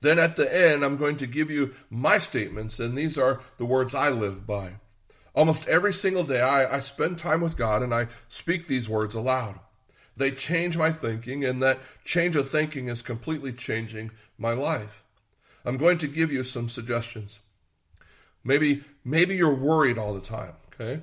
Then 0.00 0.18
at 0.18 0.36
the 0.36 0.54
end, 0.54 0.84
I'm 0.84 0.96
going 0.96 1.16
to 1.18 1.26
give 1.26 1.50
you 1.50 1.74
my 1.90 2.18
statements, 2.18 2.78
and 2.78 2.96
these 2.96 3.16
are 3.16 3.40
the 3.56 3.64
words 3.64 3.94
I 3.94 4.10
live 4.10 4.46
by. 4.46 4.74
Almost 5.34 5.68
every 5.68 5.92
single 5.92 6.24
day, 6.24 6.40
I, 6.40 6.76
I 6.76 6.80
spend 6.80 7.18
time 7.18 7.40
with 7.40 7.56
God 7.56 7.82
and 7.82 7.92
I 7.92 8.08
speak 8.28 8.66
these 8.66 8.88
words 8.88 9.14
aloud. 9.14 9.58
They 10.16 10.30
change 10.30 10.78
my 10.78 10.92
thinking, 10.92 11.44
and 11.44 11.62
that 11.62 11.78
change 12.04 12.36
of 12.36 12.50
thinking 12.50 12.88
is 12.88 13.02
completely 13.02 13.52
changing 13.52 14.12
my 14.38 14.52
life. 14.52 15.02
I'm 15.64 15.76
going 15.76 15.98
to 15.98 16.08
give 16.08 16.32
you 16.32 16.42
some 16.42 16.68
suggestions. 16.68 17.38
Maybe, 18.42 18.84
maybe 19.04 19.36
you're 19.36 19.54
worried 19.54 19.98
all 19.98 20.14
the 20.14 20.20
time, 20.20 20.54
okay? 20.72 21.02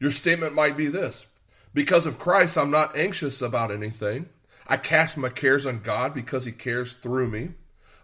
Your 0.00 0.12
statement 0.12 0.54
might 0.54 0.76
be 0.76 0.86
this 0.86 1.26
because 1.74 2.06
of 2.06 2.18
Christ, 2.18 2.56
I'm 2.56 2.70
not 2.70 2.96
anxious 2.96 3.42
about 3.42 3.70
anything. 3.70 4.28
I 4.68 4.76
cast 4.76 5.16
my 5.16 5.28
cares 5.28 5.66
on 5.66 5.80
God 5.80 6.14
because 6.14 6.44
He 6.44 6.52
cares 6.52 6.92
through 6.92 7.28
me. 7.28 7.50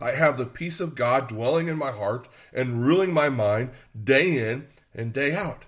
I 0.01 0.13
have 0.13 0.37
the 0.37 0.47
peace 0.47 0.81
of 0.81 0.95
God 0.95 1.29
dwelling 1.29 1.69
in 1.69 1.79
my 1.79 1.91
heart 1.93 2.29
and 2.53 2.85
ruling 2.85 3.13
my 3.13 3.29
mind 3.29 3.71
day 4.03 4.51
in 4.51 4.67
and 4.95 5.13
day 5.13 5.35
out. 5.35 5.65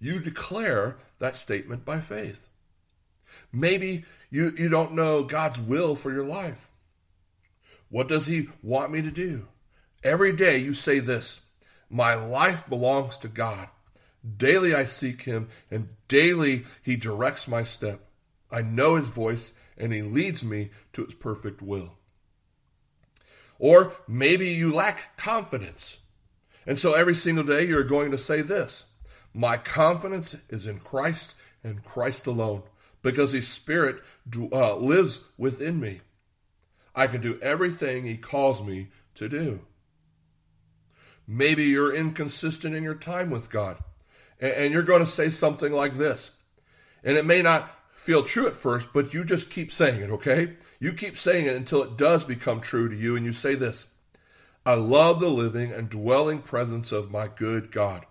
You 0.00 0.20
declare 0.20 0.96
that 1.18 1.36
statement 1.36 1.84
by 1.84 2.00
faith. 2.00 2.48
Maybe 3.52 4.04
you, 4.30 4.52
you 4.56 4.68
don't 4.68 4.94
know 4.94 5.22
God's 5.22 5.58
will 5.58 5.94
for 5.94 6.12
your 6.12 6.24
life. 6.24 6.70
What 7.88 8.08
does 8.08 8.26
He 8.26 8.48
want 8.62 8.90
me 8.90 9.02
to 9.02 9.10
do? 9.10 9.46
Every 10.04 10.32
day 10.32 10.58
you 10.58 10.74
say 10.74 10.98
this 10.98 11.42
My 11.88 12.14
life 12.14 12.68
belongs 12.68 13.16
to 13.18 13.28
God. 13.28 13.68
Daily 14.36 14.74
I 14.74 14.84
seek 14.84 15.22
him, 15.22 15.48
and 15.70 15.88
daily 16.06 16.64
he 16.82 16.96
directs 16.96 17.48
my 17.48 17.62
step. 17.64 18.00
I 18.50 18.62
know 18.62 18.94
his 18.94 19.08
voice, 19.08 19.52
and 19.82 19.92
he 19.92 20.00
leads 20.00 20.44
me 20.44 20.70
to 20.92 21.04
his 21.04 21.14
perfect 21.14 21.60
will. 21.60 21.92
Or 23.58 23.92
maybe 24.06 24.48
you 24.50 24.72
lack 24.72 25.16
confidence. 25.16 25.98
And 26.66 26.78
so 26.78 26.94
every 26.94 27.16
single 27.16 27.42
day 27.42 27.64
you're 27.64 27.82
going 27.82 28.12
to 28.12 28.18
say 28.18 28.40
this 28.42 28.84
My 29.34 29.56
confidence 29.56 30.36
is 30.48 30.66
in 30.66 30.78
Christ 30.78 31.34
and 31.64 31.84
Christ 31.84 32.28
alone, 32.28 32.62
because 33.02 33.32
his 33.32 33.48
spirit 33.48 33.96
uh, 34.52 34.76
lives 34.76 35.18
within 35.36 35.80
me. 35.80 36.00
I 36.94 37.08
can 37.08 37.20
do 37.20 37.38
everything 37.42 38.04
he 38.04 38.16
calls 38.16 38.62
me 38.62 38.88
to 39.16 39.28
do. 39.28 39.60
Maybe 41.26 41.64
you're 41.64 41.94
inconsistent 41.94 42.76
in 42.76 42.84
your 42.84 42.94
time 42.94 43.30
with 43.30 43.50
God 43.50 43.78
and 44.40 44.72
you're 44.72 44.82
going 44.82 45.04
to 45.04 45.10
say 45.10 45.30
something 45.30 45.72
like 45.72 45.94
this. 45.94 46.30
And 47.04 47.16
it 47.16 47.24
may 47.24 47.42
not 47.42 47.70
feel 48.02 48.24
true 48.24 48.48
at 48.48 48.56
first, 48.56 48.88
but 48.92 49.14
you 49.14 49.24
just 49.24 49.48
keep 49.48 49.70
saying 49.70 50.02
it, 50.02 50.10
okay? 50.10 50.54
You 50.80 50.92
keep 50.92 51.16
saying 51.16 51.46
it 51.46 51.54
until 51.54 51.84
it 51.84 51.96
does 51.96 52.24
become 52.24 52.60
true 52.60 52.88
to 52.88 52.96
you, 52.96 53.14
and 53.14 53.24
you 53.24 53.32
say 53.32 53.54
this 53.54 53.86
I 54.66 54.74
love 54.74 55.20
the 55.20 55.30
living 55.30 55.70
and 55.72 55.88
dwelling 55.88 56.40
presence 56.40 56.90
of 56.90 57.12
my 57.12 57.28
good 57.28 57.70
God. 57.70 58.04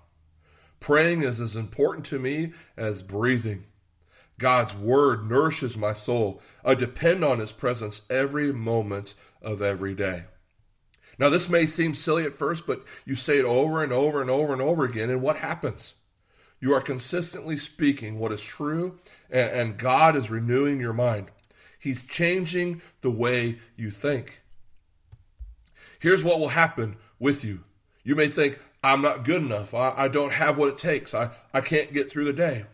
Praying 0.80 1.24
is 1.24 1.42
as 1.42 1.58
important 1.58 2.06
to 2.08 2.20
me 2.20 2.54
as 2.78 3.04
breathing. 3.04 3.66
God's 4.40 4.74
word 4.74 5.30
nourishes 5.30 5.76
my 5.76 5.92
soul. 5.92 6.42
I 6.64 6.74
depend 6.74 7.26
on 7.26 7.40
his 7.40 7.52
presence 7.52 8.02
every 8.10 8.54
moment 8.54 9.14
of 9.42 9.62
every 9.62 9.94
day. 9.94 10.24
Now, 11.20 11.28
this 11.28 11.50
may 11.50 11.68
seem 11.68 11.96
silly 11.96 12.24
at 12.24 12.32
first, 12.32 12.66
but 12.66 12.84
you 13.06 13.16
say 13.16 13.40
it 13.40 13.46
over 13.46 13.84
and 13.84 13.92
over 13.92 14.22
and 14.22 14.30
over 14.30 14.54
and 14.54 14.62
over 14.62 14.86
again, 14.86 15.10
and 15.10 15.22
what 15.22 15.36
happens? 15.36 15.96
You 16.62 16.76
are 16.76 16.82
consistently 16.82 17.58
speaking 17.58 18.20
what 18.20 18.32
is 18.32 18.42
true, 18.42 19.00
and, 19.32 19.78
God 19.78 20.16
is 20.16 20.30
renewing 20.30 20.80
your 20.80 20.94
mind. 20.94 21.28
He's 21.80 22.06
changing 22.06 22.82
the 23.02 23.12
way 23.12 23.60
you 23.76 23.90
think. 23.90 24.42
Here's 26.00 26.24
what 26.24 26.40
will 26.40 26.50
happen 26.50 26.98
with 27.20 27.44
you. 27.44 27.62
You 28.04 28.16
may 28.16 28.28
think, 28.28 28.60
I'm 28.84 29.02
not 29.02 29.24
good 29.24 29.42
enough. 29.42 29.74
I, 29.74 29.94
I 29.96 30.08
don't 30.08 30.34
have 30.34 30.58
what 30.58 30.70
it 30.70 30.78
takes. 30.78 31.14
I, 31.14 31.30
I 31.54 31.62
can't 31.62 31.94
get 31.94 32.10
through 32.10 32.26
the 32.26 32.34
day. 32.34 32.66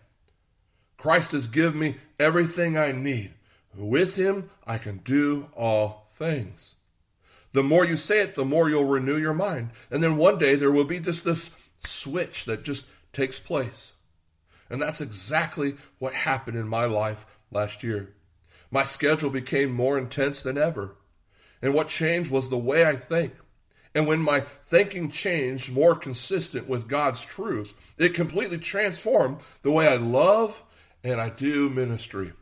Christ 0.98 1.34
has 1.34 1.48
given 1.48 1.80
me 1.80 1.96
everything 2.20 2.78
I 2.78 2.92
need. 2.92 3.32
With 3.76 4.16
him, 4.16 4.50
I 4.66 4.78
can 4.78 4.98
do 4.98 5.50
all 5.56 6.08
things. 6.10 6.76
The 7.54 7.64
more 7.64 7.86
you 7.86 7.96
say 7.96 8.22
it, 8.22 8.36
the 8.36 8.46
more 8.46 8.70
you'll 8.70 8.86
renew 8.86 9.18
your 9.18 9.34
mind. 9.34 9.70
And 9.92 10.02
then 10.02 10.18
one 10.18 10.40
day 10.40 10.56
there 10.56 10.72
will 10.72 10.86
be 10.86 11.00
just 11.00 11.24
this 11.24 11.52
switch 11.80 12.46
that 12.46 12.64
just 12.64 12.86
takes 13.14 13.40
place. 13.40 13.94
And 14.70 14.82
that's 14.82 15.02
exactly 15.02 15.76
what 16.00 16.14
happened 16.14 16.58
in 16.58 16.68
my 16.68 16.86
life 16.86 17.26
last 17.52 17.84
year. 17.84 18.14
My 18.70 18.84
schedule 18.84 19.30
became 19.30 19.72
more 19.72 19.98
intense 19.98 20.44
than 20.44 20.58
ever. 20.58 20.96
And 21.62 21.74
what 21.74 21.88
changed 21.88 22.30
was 22.30 22.50
the 22.50 22.58
way 22.58 22.86
I 22.86 22.96
think. 22.96 23.34
And 23.96 24.06
when 24.06 24.22
my 24.22 24.42
thinking 24.42 25.10
changed 25.10 25.72
more 25.72 25.96
consistent 25.96 26.68
with 26.68 26.88
God's 26.88 27.22
truth, 27.22 27.74
it 27.98 28.14
completely 28.14 28.58
transformed 28.60 29.40
the 29.64 29.72
way 29.72 29.88
I 29.88 29.96
love 29.96 30.64
and 31.04 31.20
I 31.20 31.30
do 31.30 31.70
ministry. 31.70 32.34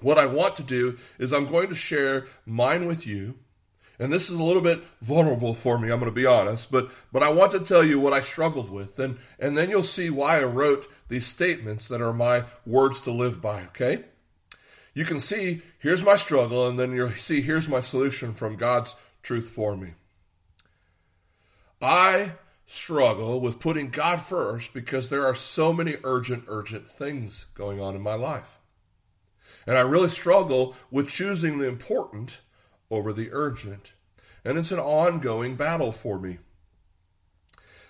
What 0.00 0.18
I 0.18 0.26
want 0.26 0.56
to 0.56 0.62
do 0.62 0.96
is 1.18 1.32
I'm 1.32 1.46
going 1.46 1.68
to 1.68 1.74
share 1.74 2.26
mine 2.46 2.86
with 2.86 3.06
you 3.06 3.34
and 4.00 4.10
this 4.10 4.30
is 4.30 4.36
a 4.36 4.42
little 4.42 4.62
bit 4.62 4.82
vulnerable 5.02 5.52
for 5.52 5.78
me, 5.78 5.92
I'm 5.92 6.00
going 6.00 6.10
to 6.10 6.14
be 6.14 6.24
honest, 6.24 6.70
but, 6.70 6.90
but 7.12 7.22
I 7.22 7.28
want 7.28 7.52
to 7.52 7.60
tell 7.60 7.84
you 7.84 8.00
what 8.00 8.14
I 8.14 8.22
struggled 8.22 8.70
with, 8.70 8.98
and, 8.98 9.18
and 9.38 9.56
then 9.56 9.68
you'll 9.68 9.82
see 9.82 10.08
why 10.08 10.40
I 10.40 10.44
wrote 10.44 10.88
these 11.08 11.26
statements 11.26 11.86
that 11.88 12.00
are 12.00 12.14
my 12.14 12.44
words 12.64 13.02
to 13.02 13.10
live 13.10 13.42
by, 13.42 13.64
okay? 13.64 14.04
You 14.94 15.04
can 15.04 15.20
see, 15.20 15.60
here's 15.78 16.02
my 16.02 16.16
struggle, 16.16 16.66
and 16.66 16.78
then 16.78 16.92
you'll 16.92 17.10
see, 17.10 17.42
here's 17.42 17.68
my 17.68 17.82
solution 17.82 18.32
from 18.32 18.56
God's 18.56 18.94
truth 19.22 19.50
for 19.50 19.76
me. 19.76 19.90
I 21.82 22.32
struggle 22.64 23.38
with 23.40 23.60
putting 23.60 23.90
God 23.90 24.22
first 24.22 24.72
because 24.72 25.10
there 25.10 25.26
are 25.26 25.34
so 25.34 25.74
many 25.74 25.96
urgent, 26.04 26.44
urgent 26.48 26.88
things 26.88 27.46
going 27.54 27.80
on 27.80 27.94
in 27.94 28.00
my 28.00 28.14
life. 28.14 28.58
And 29.66 29.76
I 29.76 29.82
really 29.82 30.08
struggle 30.08 30.74
with 30.90 31.08
choosing 31.08 31.58
the 31.58 31.68
important 31.68 32.40
over 32.90 33.12
the 33.12 33.30
urgent. 33.32 33.92
And 34.44 34.58
it's 34.58 34.72
an 34.72 34.78
ongoing 34.78 35.56
battle 35.56 35.92
for 35.92 36.18
me. 36.18 36.38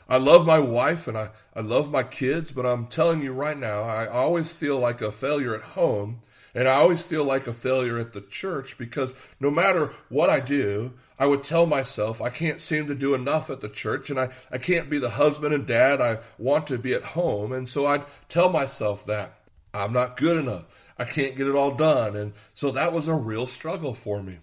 I 0.09 0.17
love 0.17 0.45
my 0.45 0.59
wife 0.59 1.07
and 1.07 1.17
I, 1.17 1.31
I 1.55 1.61
love 1.61 1.91
my 1.91 2.03
kids, 2.03 2.51
but 2.51 2.67
I'm 2.67 2.89
telling 2.89 3.23
you 3.23 3.33
right 3.33 3.57
now, 3.57 3.83
I 3.83 4.09
always 4.09 4.53
feel 4.53 4.79
like 4.79 5.01
a 5.01 5.13
failure 5.13 5.55
at 5.55 5.63
home 5.63 6.23
And 6.55 6.67
I 6.67 6.75
always 6.75 7.03
feel 7.03 7.25
like 7.25 7.47
a 7.47 7.53
failure 7.53 7.99
at 7.99 8.13
the 8.13 8.21
church 8.23 8.77
because 8.77 9.15
no 9.39 9.51
matter 9.51 9.93
what 10.09 10.31
I 10.31 10.41
do, 10.41 10.95
I 11.19 11.27
would 11.27 11.45
tell 11.45 11.67
myself 11.67 12.21
I 12.21 12.31
can't 12.31 12.61
seem 12.61 12.89
to 12.89 12.95
do 12.95 13.15
enough 13.15 13.51
at 13.51 13.61
the 13.61 13.69
church 13.69 14.11
and 14.11 14.19
I, 14.19 14.31
I 14.51 14.59
can't 14.59 14.91
be 14.91 14.99
the 14.99 15.11
husband 15.11 15.55
and 15.55 15.67
dad 15.67 16.01
I 16.01 16.19
want 16.39 16.67
to 16.69 16.79
be 16.79 16.93
at 16.95 17.03
home. 17.03 17.53
And 17.53 17.69
so 17.69 17.87
I'd 17.87 18.05
tell 18.29 18.49
myself 18.51 19.05
that 19.07 19.39
I'm 19.73 19.93
not 19.93 20.17
good 20.17 20.39
enough. 20.39 20.65
I 20.99 21.05
can't 21.05 21.37
get 21.37 21.47
it 21.47 21.55
all 21.55 21.75
done. 21.75 22.17
And 22.17 22.33
so 22.55 22.73
that 22.73 22.93
was 22.93 23.07
a 23.07 23.15
real 23.15 23.47
struggle 23.47 23.95
for 23.95 24.23
me. 24.23 24.39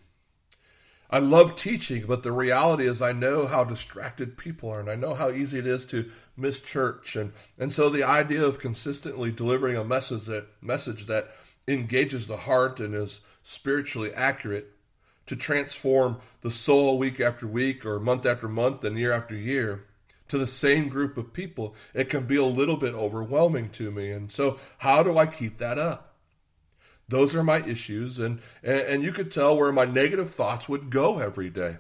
I 1.10 1.20
love 1.20 1.56
teaching, 1.56 2.06
but 2.06 2.24
the 2.24 2.32
reality 2.32 2.86
is 2.86 3.02
I 3.02 3.14
know 3.14 3.48
how 3.48 3.64
distracted 3.64 4.38
people 4.38 4.70
are 4.70 4.80
and 4.80 4.90
I 4.90 4.96
know 4.96 5.14
how 5.14 5.32
easy 5.32 5.60
it 5.60 5.68
is 5.68 5.86
to 5.88 6.10
miss 6.36 6.60
church. 6.60 7.16
And, 7.16 7.32
and 7.58 7.72
so 7.72 7.90
the 7.90 8.04
idea 8.04 8.44
of 8.44 8.60
consistently 8.60 9.32
delivering 9.32 9.78
a 9.78 9.86
message 9.86 10.26
that, 10.26 10.48
message 10.62 11.06
that 11.06 11.30
engages 11.68 12.28
the 12.28 12.38
heart 12.38 12.80
and 12.80 12.94
is 12.94 13.22
spiritually 13.42 14.14
accurate 14.14 14.74
to 15.28 15.36
transform 15.36 16.18
the 16.42 16.52
soul 16.52 16.98
week 16.98 17.20
after 17.20 17.48
week 17.48 17.86
or 17.86 18.00
month 18.00 18.26
after 18.26 18.48
month 18.48 18.84
and 18.84 18.98
year 18.98 19.12
after 19.12 19.36
year 19.36 19.86
to 20.30 20.38
the 20.38 20.48
same 20.48 20.90
group 20.90 21.18
of 21.18 21.34
people, 21.34 21.76
it 21.94 22.10
can 22.10 22.26
be 22.26 22.36
a 22.36 22.44
little 22.44 22.78
bit 22.78 22.94
overwhelming 22.94 23.70
to 23.70 23.92
me. 23.92 24.12
And 24.12 24.32
so, 24.32 24.60
how 24.78 25.04
do 25.04 25.18
I 25.18 25.26
keep 25.26 25.58
that 25.60 25.78
up? 25.78 26.07
Those 27.10 27.36
are 27.36 27.44
my 27.44 27.64
issues, 27.66 28.20
and, 28.20 28.40
and, 28.64 28.82
and 28.82 29.04
you 29.04 29.12
could 29.12 29.32
tell 29.32 29.58
where 29.58 29.72
my 29.72 29.86
negative 29.86 30.32
thoughts 30.32 30.68
would 30.68 30.90
go 30.90 31.20
every 31.20 31.50
day. 31.50 31.78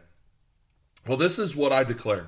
Well, 1.05 1.17
this 1.17 1.37
is 1.37 1.55
what 1.55 1.73
I 1.73 1.83
declare. 1.83 2.27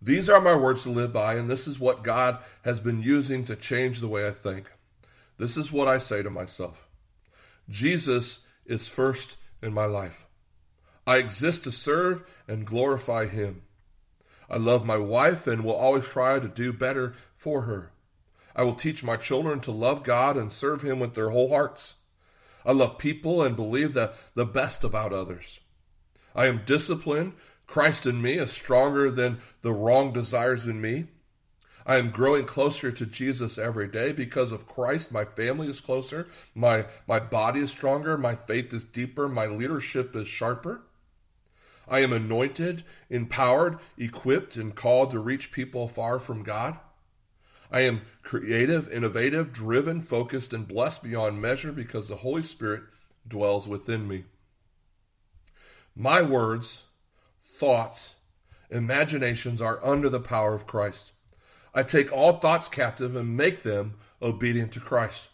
These 0.00 0.30
are 0.30 0.40
my 0.40 0.54
words 0.54 0.84
to 0.84 0.90
live 0.90 1.12
by, 1.12 1.34
and 1.34 1.48
this 1.48 1.66
is 1.66 1.80
what 1.80 2.04
God 2.04 2.38
has 2.62 2.80
been 2.80 3.02
using 3.02 3.44
to 3.46 3.56
change 3.56 4.00
the 4.00 4.08
way 4.08 4.26
I 4.26 4.30
think. 4.30 4.70
This 5.38 5.56
is 5.56 5.72
what 5.72 5.88
I 5.88 5.98
say 5.98 6.22
to 6.22 6.30
myself 6.30 6.88
Jesus 7.68 8.40
is 8.66 8.88
first 8.88 9.36
in 9.62 9.72
my 9.72 9.86
life. 9.86 10.26
I 11.06 11.16
exist 11.16 11.64
to 11.64 11.72
serve 11.72 12.22
and 12.46 12.66
glorify 12.66 13.26
Him. 13.26 13.62
I 14.50 14.56
love 14.56 14.86
my 14.86 14.96
wife 14.96 15.46
and 15.46 15.64
will 15.64 15.74
always 15.74 16.06
try 16.06 16.38
to 16.38 16.48
do 16.48 16.72
better 16.72 17.14
for 17.34 17.62
her. 17.62 17.90
I 18.54 18.62
will 18.62 18.74
teach 18.74 19.04
my 19.04 19.16
children 19.16 19.60
to 19.60 19.72
love 19.72 20.04
God 20.04 20.36
and 20.36 20.52
serve 20.52 20.82
Him 20.82 21.00
with 21.00 21.14
their 21.14 21.30
whole 21.30 21.50
hearts. 21.50 21.94
I 22.68 22.72
love 22.72 22.98
people 22.98 23.42
and 23.42 23.56
believe 23.56 23.94
the, 23.94 24.12
the 24.34 24.44
best 24.44 24.84
about 24.84 25.14
others. 25.14 25.58
I 26.36 26.48
am 26.48 26.64
disciplined. 26.66 27.32
Christ 27.66 28.04
in 28.04 28.20
me 28.20 28.34
is 28.34 28.52
stronger 28.52 29.10
than 29.10 29.38
the 29.62 29.72
wrong 29.72 30.12
desires 30.12 30.66
in 30.66 30.78
me. 30.78 31.06
I 31.86 31.96
am 31.96 32.10
growing 32.10 32.44
closer 32.44 32.92
to 32.92 33.06
Jesus 33.06 33.56
every 33.56 33.88
day 33.88 34.12
because 34.12 34.52
of 34.52 34.66
Christ. 34.66 35.10
My 35.10 35.24
family 35.24 35.68
is 35.68 35.80
closer. 35.80 36.28
My, 36.54 36.84
my 37.06 37.18
body 37.18 37.60
is 37.60 37.70
stronger. 37.70 38.18
My 38.18 38.34
faith 38.34 38.74
is 38.74 38.84
deeper. 38.84 39.30
My 39.30 39.46
leadership 39.46 40.14
is 40.14 40.28
sharper. 40.28 40.82
I 41.88 42.00
am 42.00 42.12
anointed, 42.12 42.84
empowered, 43.08 43.78
equipped, 43.96 44.56
and 44.56 44.74
called 44.74 45.12
to 45.12 45.20
reach 45.20 45.52
people 45.52 45.88
far 45.88 46.18
from 46.18 46.42
God. 46.42 46.78
I 47.70 47.80
am 47.80 48.02
creative, 48.22 48.90
innovative, 48.90 49.52
driven, 49.52 50.00
focused, 50.00 50.52
and 50.52 50.66
blessed 50.66 51.02
beyond 51.02 51.40
measure 51.40 51.72
because 51.72 52.08
the 52.08 52.16
Holy 52.16 52.42
Spirit 52.42 52.82
dwells 53.26 53.68
within 53.68 54.08
me. 54.08 54.24
My 55.94 56.22
words, 56.22 56.84
thoughts, 57.46 58.14
imaginations 58.70 59.60
are 59.60 59.84
under 59.84 60.08
the 60.08 60.20
power 60.20 60.54
of 60.54 60.66
Christ. 60.66 61.12
I 61.74 61.82
take 61.82 62.12
all 62.12 62.38
thoughts 62.38 62.68
captive 62.68 63.16
and 63.16 63.36
make 63.36 63.62
them 63.62 63.94
obedient 64.22 64.72
to 64.72 64.80
Christ. 64.80 65.28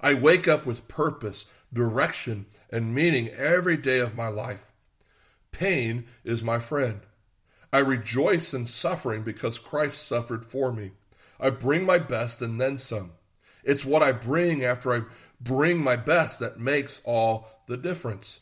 I 0.00 0.14
wake 0.14 0.48
up 0.48 0.66
with 0.66 0.88
purpose, 0.88 1.44
direction, 1.72 2.46
and 2.70 2.94
meaning 2.94 3.28
every 3.28 3.76
day 3.76 4.00
of 4.00 4.16
my 4.16 4.28
life. 4.28 4.72
Pain 5.52 6.06
is 6.24 6.42
my 6.42 6.58
friend. 6.58 7.00
I 7.72 7.78
rejoice 7.78 8.52
in 8.52 8.66
suffering 8.66 9.22
because 9.22 9.58
Christ 9.58 10.06
suffered 10.06 10.44
for 10.44 10.72
me. 10.72 10.92
I 11.40 11.50
bring 11.50 11.84
my 11.84 11.98
best 11.98 12.42
and 12.42 12.60
then 12.60 12.78
some. 12.78 13.12
It's 13.64 13.84
what 13.84 14.02
I 14.02 14.12
bring 14.12 14.64
after 14.64 14.92
I 14.94 15.02
bring 15.40 15.78
my 15.82 15.96
best 15.96 16.38
that 16.40 16.58
makes 16.58 17.00
all 17.04 17.48
the 17.66 17.76
difference. 17.76 18.40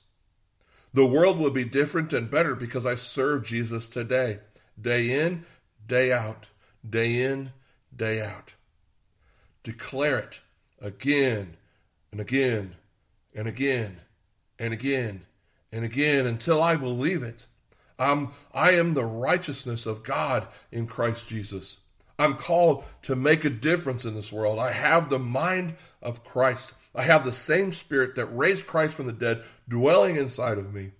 The 0.92 1.07
world 1.07 1.38
will 1.38 1.50
be 1.50 1.64
different 1.64 2.12
and 2.12 2.30
better 2.30 2.54
because 2.54 2.87
I 2.87 2.94
serve 2.94 3.44
Jesus 3.44 3.88
today, 3.88 4.38
day 4.80 5.26
in, 5.26 5.44
day 5.87 6.12
out, 6.12 6.48
day 6.88 7.22
in, 7.22 7.52
day 7.94 8.22
out. 8.22 8.54
Declare 9.64 10.18
it 10.18 10.40
again 10.80 11.57
and 12.12 12.20
again 12.20 12.76
and 13.35 13.48
again 13.48 14.00
and 14.59 14.72
again 14.72 15.22
and 15.72 15.85
again 15.85 16.26
until 16.26 16.62
I 16.62 16.76
believe 16.76 17.22
it. 17.22 17.46
I'm, 17.98 18.30
I 18.52 18.72
am 18.72 18.94
the 18.94 19.04
righteousness 19.04 19.87
of 19.87 20.02
God 20.02 20.46
in 20.70 20.87
Christ 20.87 21.28
Jesus. 21.28 21.78
I'm 22.18 22.37
called 22.37 22.85
to 23.03 23.16
make 23.16 23.44
a 23.44 23.50
difference 23.50 24.05
in 24.05 24.14
this 24.14 24.33
world. 24.33 24.59
I 24.59 24.72
have 24.72 25.11
the 25.11 25.18
mind 25.18 25.74
of 26.00 26.24
Christ. 26.24 26.72
I 26.94 27.03
have 27.03 27.24
the 27.24 27.33
same 27.33 27.72
spirit 27.72 28.14
that 28.14 28.27
raised 28.27 28.66
Christ 28.66 28.94
from 28.94 29.07
the 29.07 29.12
dead 29.12 29.42
dwelling 29.68 30.16
inside 30.16 30.59
of 30.59 30.72
me 30.72 30.92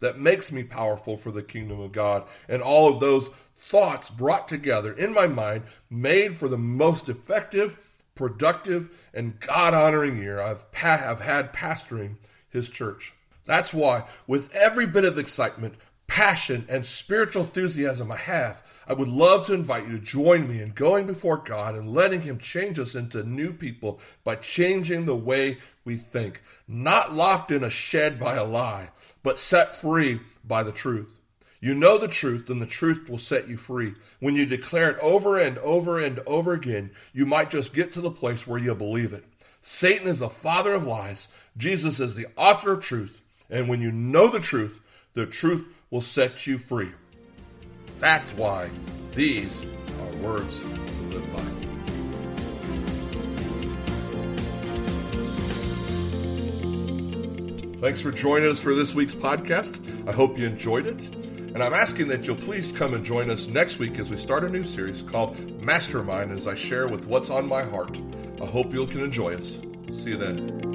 that 0.00 0.18
makes 0.18 0.52
me 0.52 0.62
powerful 0.64 1.16
for 1.16 1.30
the 1.30 1.42
kingdom 1.42 1.80
of 1.80 1.92
God. 1.92 2.26
And 2.48 2.62
all 2.62 2.92
of 2.92 3.00
those 3.00 3.30
thoughts 3.56 4.10
brought 4.10 4.48
together 4.48 4.92
in 4.92 5.12
my 5.12 5.26
mind, 5.26 5.64
made 5.90 6.38
for 6.38 6.48
the 6.48 6.58
most 6.58 7.08
effective, 7.08 7.78
productive, 8.14 8.90
and 9.12 9.38
God 9.40 9.74
honoring 9.74 10.18
year 10.18 10.40
I've, 10.40 10.70
pa- 10.72 11.04
I've 11.06 11.20
had 11.20 11.52
pastoring 11.52 12.16
his 12.48 12.68
church. 12.68 13.14
That's 13.44 13.74
why, 13.74 14.04
with 14.26 14.54
every 14.54 14.86
bit 14.86 15.04
of 15.04 15.18
excitement, 15.18 15.74
passion, 16.06 16.64
and 16.68 16.86
spiritual 16.86 17.44
enthusiasm 17.44 18.10
I 18.10 18.16
have, 18.16 18.62
I 18.86 18.92
would 18.92 19.08
love 19.08 19.46
to 19.46 19.54
invite 19.54 19.86
you 19.86 19.92
to 19.92 20.04
join 20.04 20.48
me 20.48 20.60
in 20.60 20.70
going 20.70 21.06
before 21.06 21.38
God 21.38 21.74
and 21.74 21.92
letting 21.92 22.20
Him 22.20 22.38
change 22.38 22.78
us 22.78 22.94
into 22.94 23.22
new 23.22 23.52
people 23.52 24.00
by 24.24 24.36
changing 24.36 25.06
the 25.06 25.16
way 25.16 25.58
we 25.84 25.96
think. 25.96 26.42
Not 26.68 27.12
locked 27.12 27.50
in 27.50 27.64
a 27.64 27.70
shed 27.70 28.20
by 28.20 28.34
a 28.34 28.44
lie, 28.44 28.90
but 29.22 29.38
set 29.38 29.76
free 29.76 30.20
by 30.44 30.62
the 30.62 30.72
truth. 30.72 31.20
You 31.60 31.74
know 31.74 31.96
the 31.96 32.08
truth, 32.08 32.50
and 32.50 32.60
the 32.60 32.66
truth 32.66 33.08
will 33.08 33.16
set 33.16 33.48
you 33.48 33.56
free. 33.56 33.94
When 34.20 34.36
you 34.36 34.44
declare 34.44 34.90
it 34.90 34.98
over 35.00 35.38
and 35.38 35.56
over 35.58 35.98
and 35.98 36.18
over 36.26 36.52
again, 36.52 36.90
you 37.14 37.24
might 37.24 37.48
just 37.48 37.72
get 37.72 37.94
to 37.94 38.02
the 38.02 38.10
place 38.10 38.46
where 38.46 38.60
you 38.60 38.74
believe 38.74 39.14
it. 39.14 39.24
Satan 39.62 40.06
is 40.06 40.18
the 40.18 40.28
father 40.28 40.74
of 40.74 40.84
lies. 40.84 41.28
Jesus 41.56 42.00
is 42.00 42.14
the 42.14 42.26
author 42.36 42.74
of 42.74 42.84
truth. 42.84 43.22
And 43.48 43.66
when 43.66 43.80
you 43.80 43.90
know 43.90 44.28
the 44.28 44.40
truth, 44.40 44.78
the 45.14 45.24
truth 45.24 45.66
will 45.90 46.02
set 46.02 46.46
you 46.46 46.58
free. 46.58 46.90
That's 48.04 48.32
why 48.32 48.68
these 49.14 49.62
are 49.62 50.16
words 50.16 50.60
to 50.60 50.68
live 51.08 51.32
by. 51.32 51.40
Thanks 57.78 58.02
for 58.02 58.12
joining 58.12 58.50
us 58.50 58.60
for 58.60 58.74
this 58.74 58.94
week's 58.94 59.14
podcast. 59.14 59.80
I 60.06 60.12
hope 60.12 60.36
you 60.36 60.44
enjoyed 60.46 60.86
it. 60.86 61.06
And 61.06 61.62
I'm 61.62 61.72
asking 61.72 62.08
that 62.08 62.26
you'll 62.26 62.36
please 62.36 62.72
come 62.72 62.92
and 62.92 63.02
join 63.06 63.30
us 63.30 63.46
next 63.46 63.78
week 63.78 63.98
as 63.98 64.10
we 64.10 64.18
start 64.18 64.44
a 64.44 64.50
new 64.50 64.64
series 64.64 65.00
called 65.00 65.38
Mastermind 65.62 66.30
as 66.30 66.46
I 66.46 66.52
share 66.52 66.86
with 66.88 67.06
what's 67.06 67.30
on 67.30 67.48
my 67.48 67.62
heart. 67.62 67.98
I 68.38 68.44
hope 68.44 68.74
you 68.74 68.86
can 68.86 69.00
enjoy 69.00 69.36
us. 69.36 69.58
See 69.92 70.10
you 70.10 70.18
then. 70.18 70.73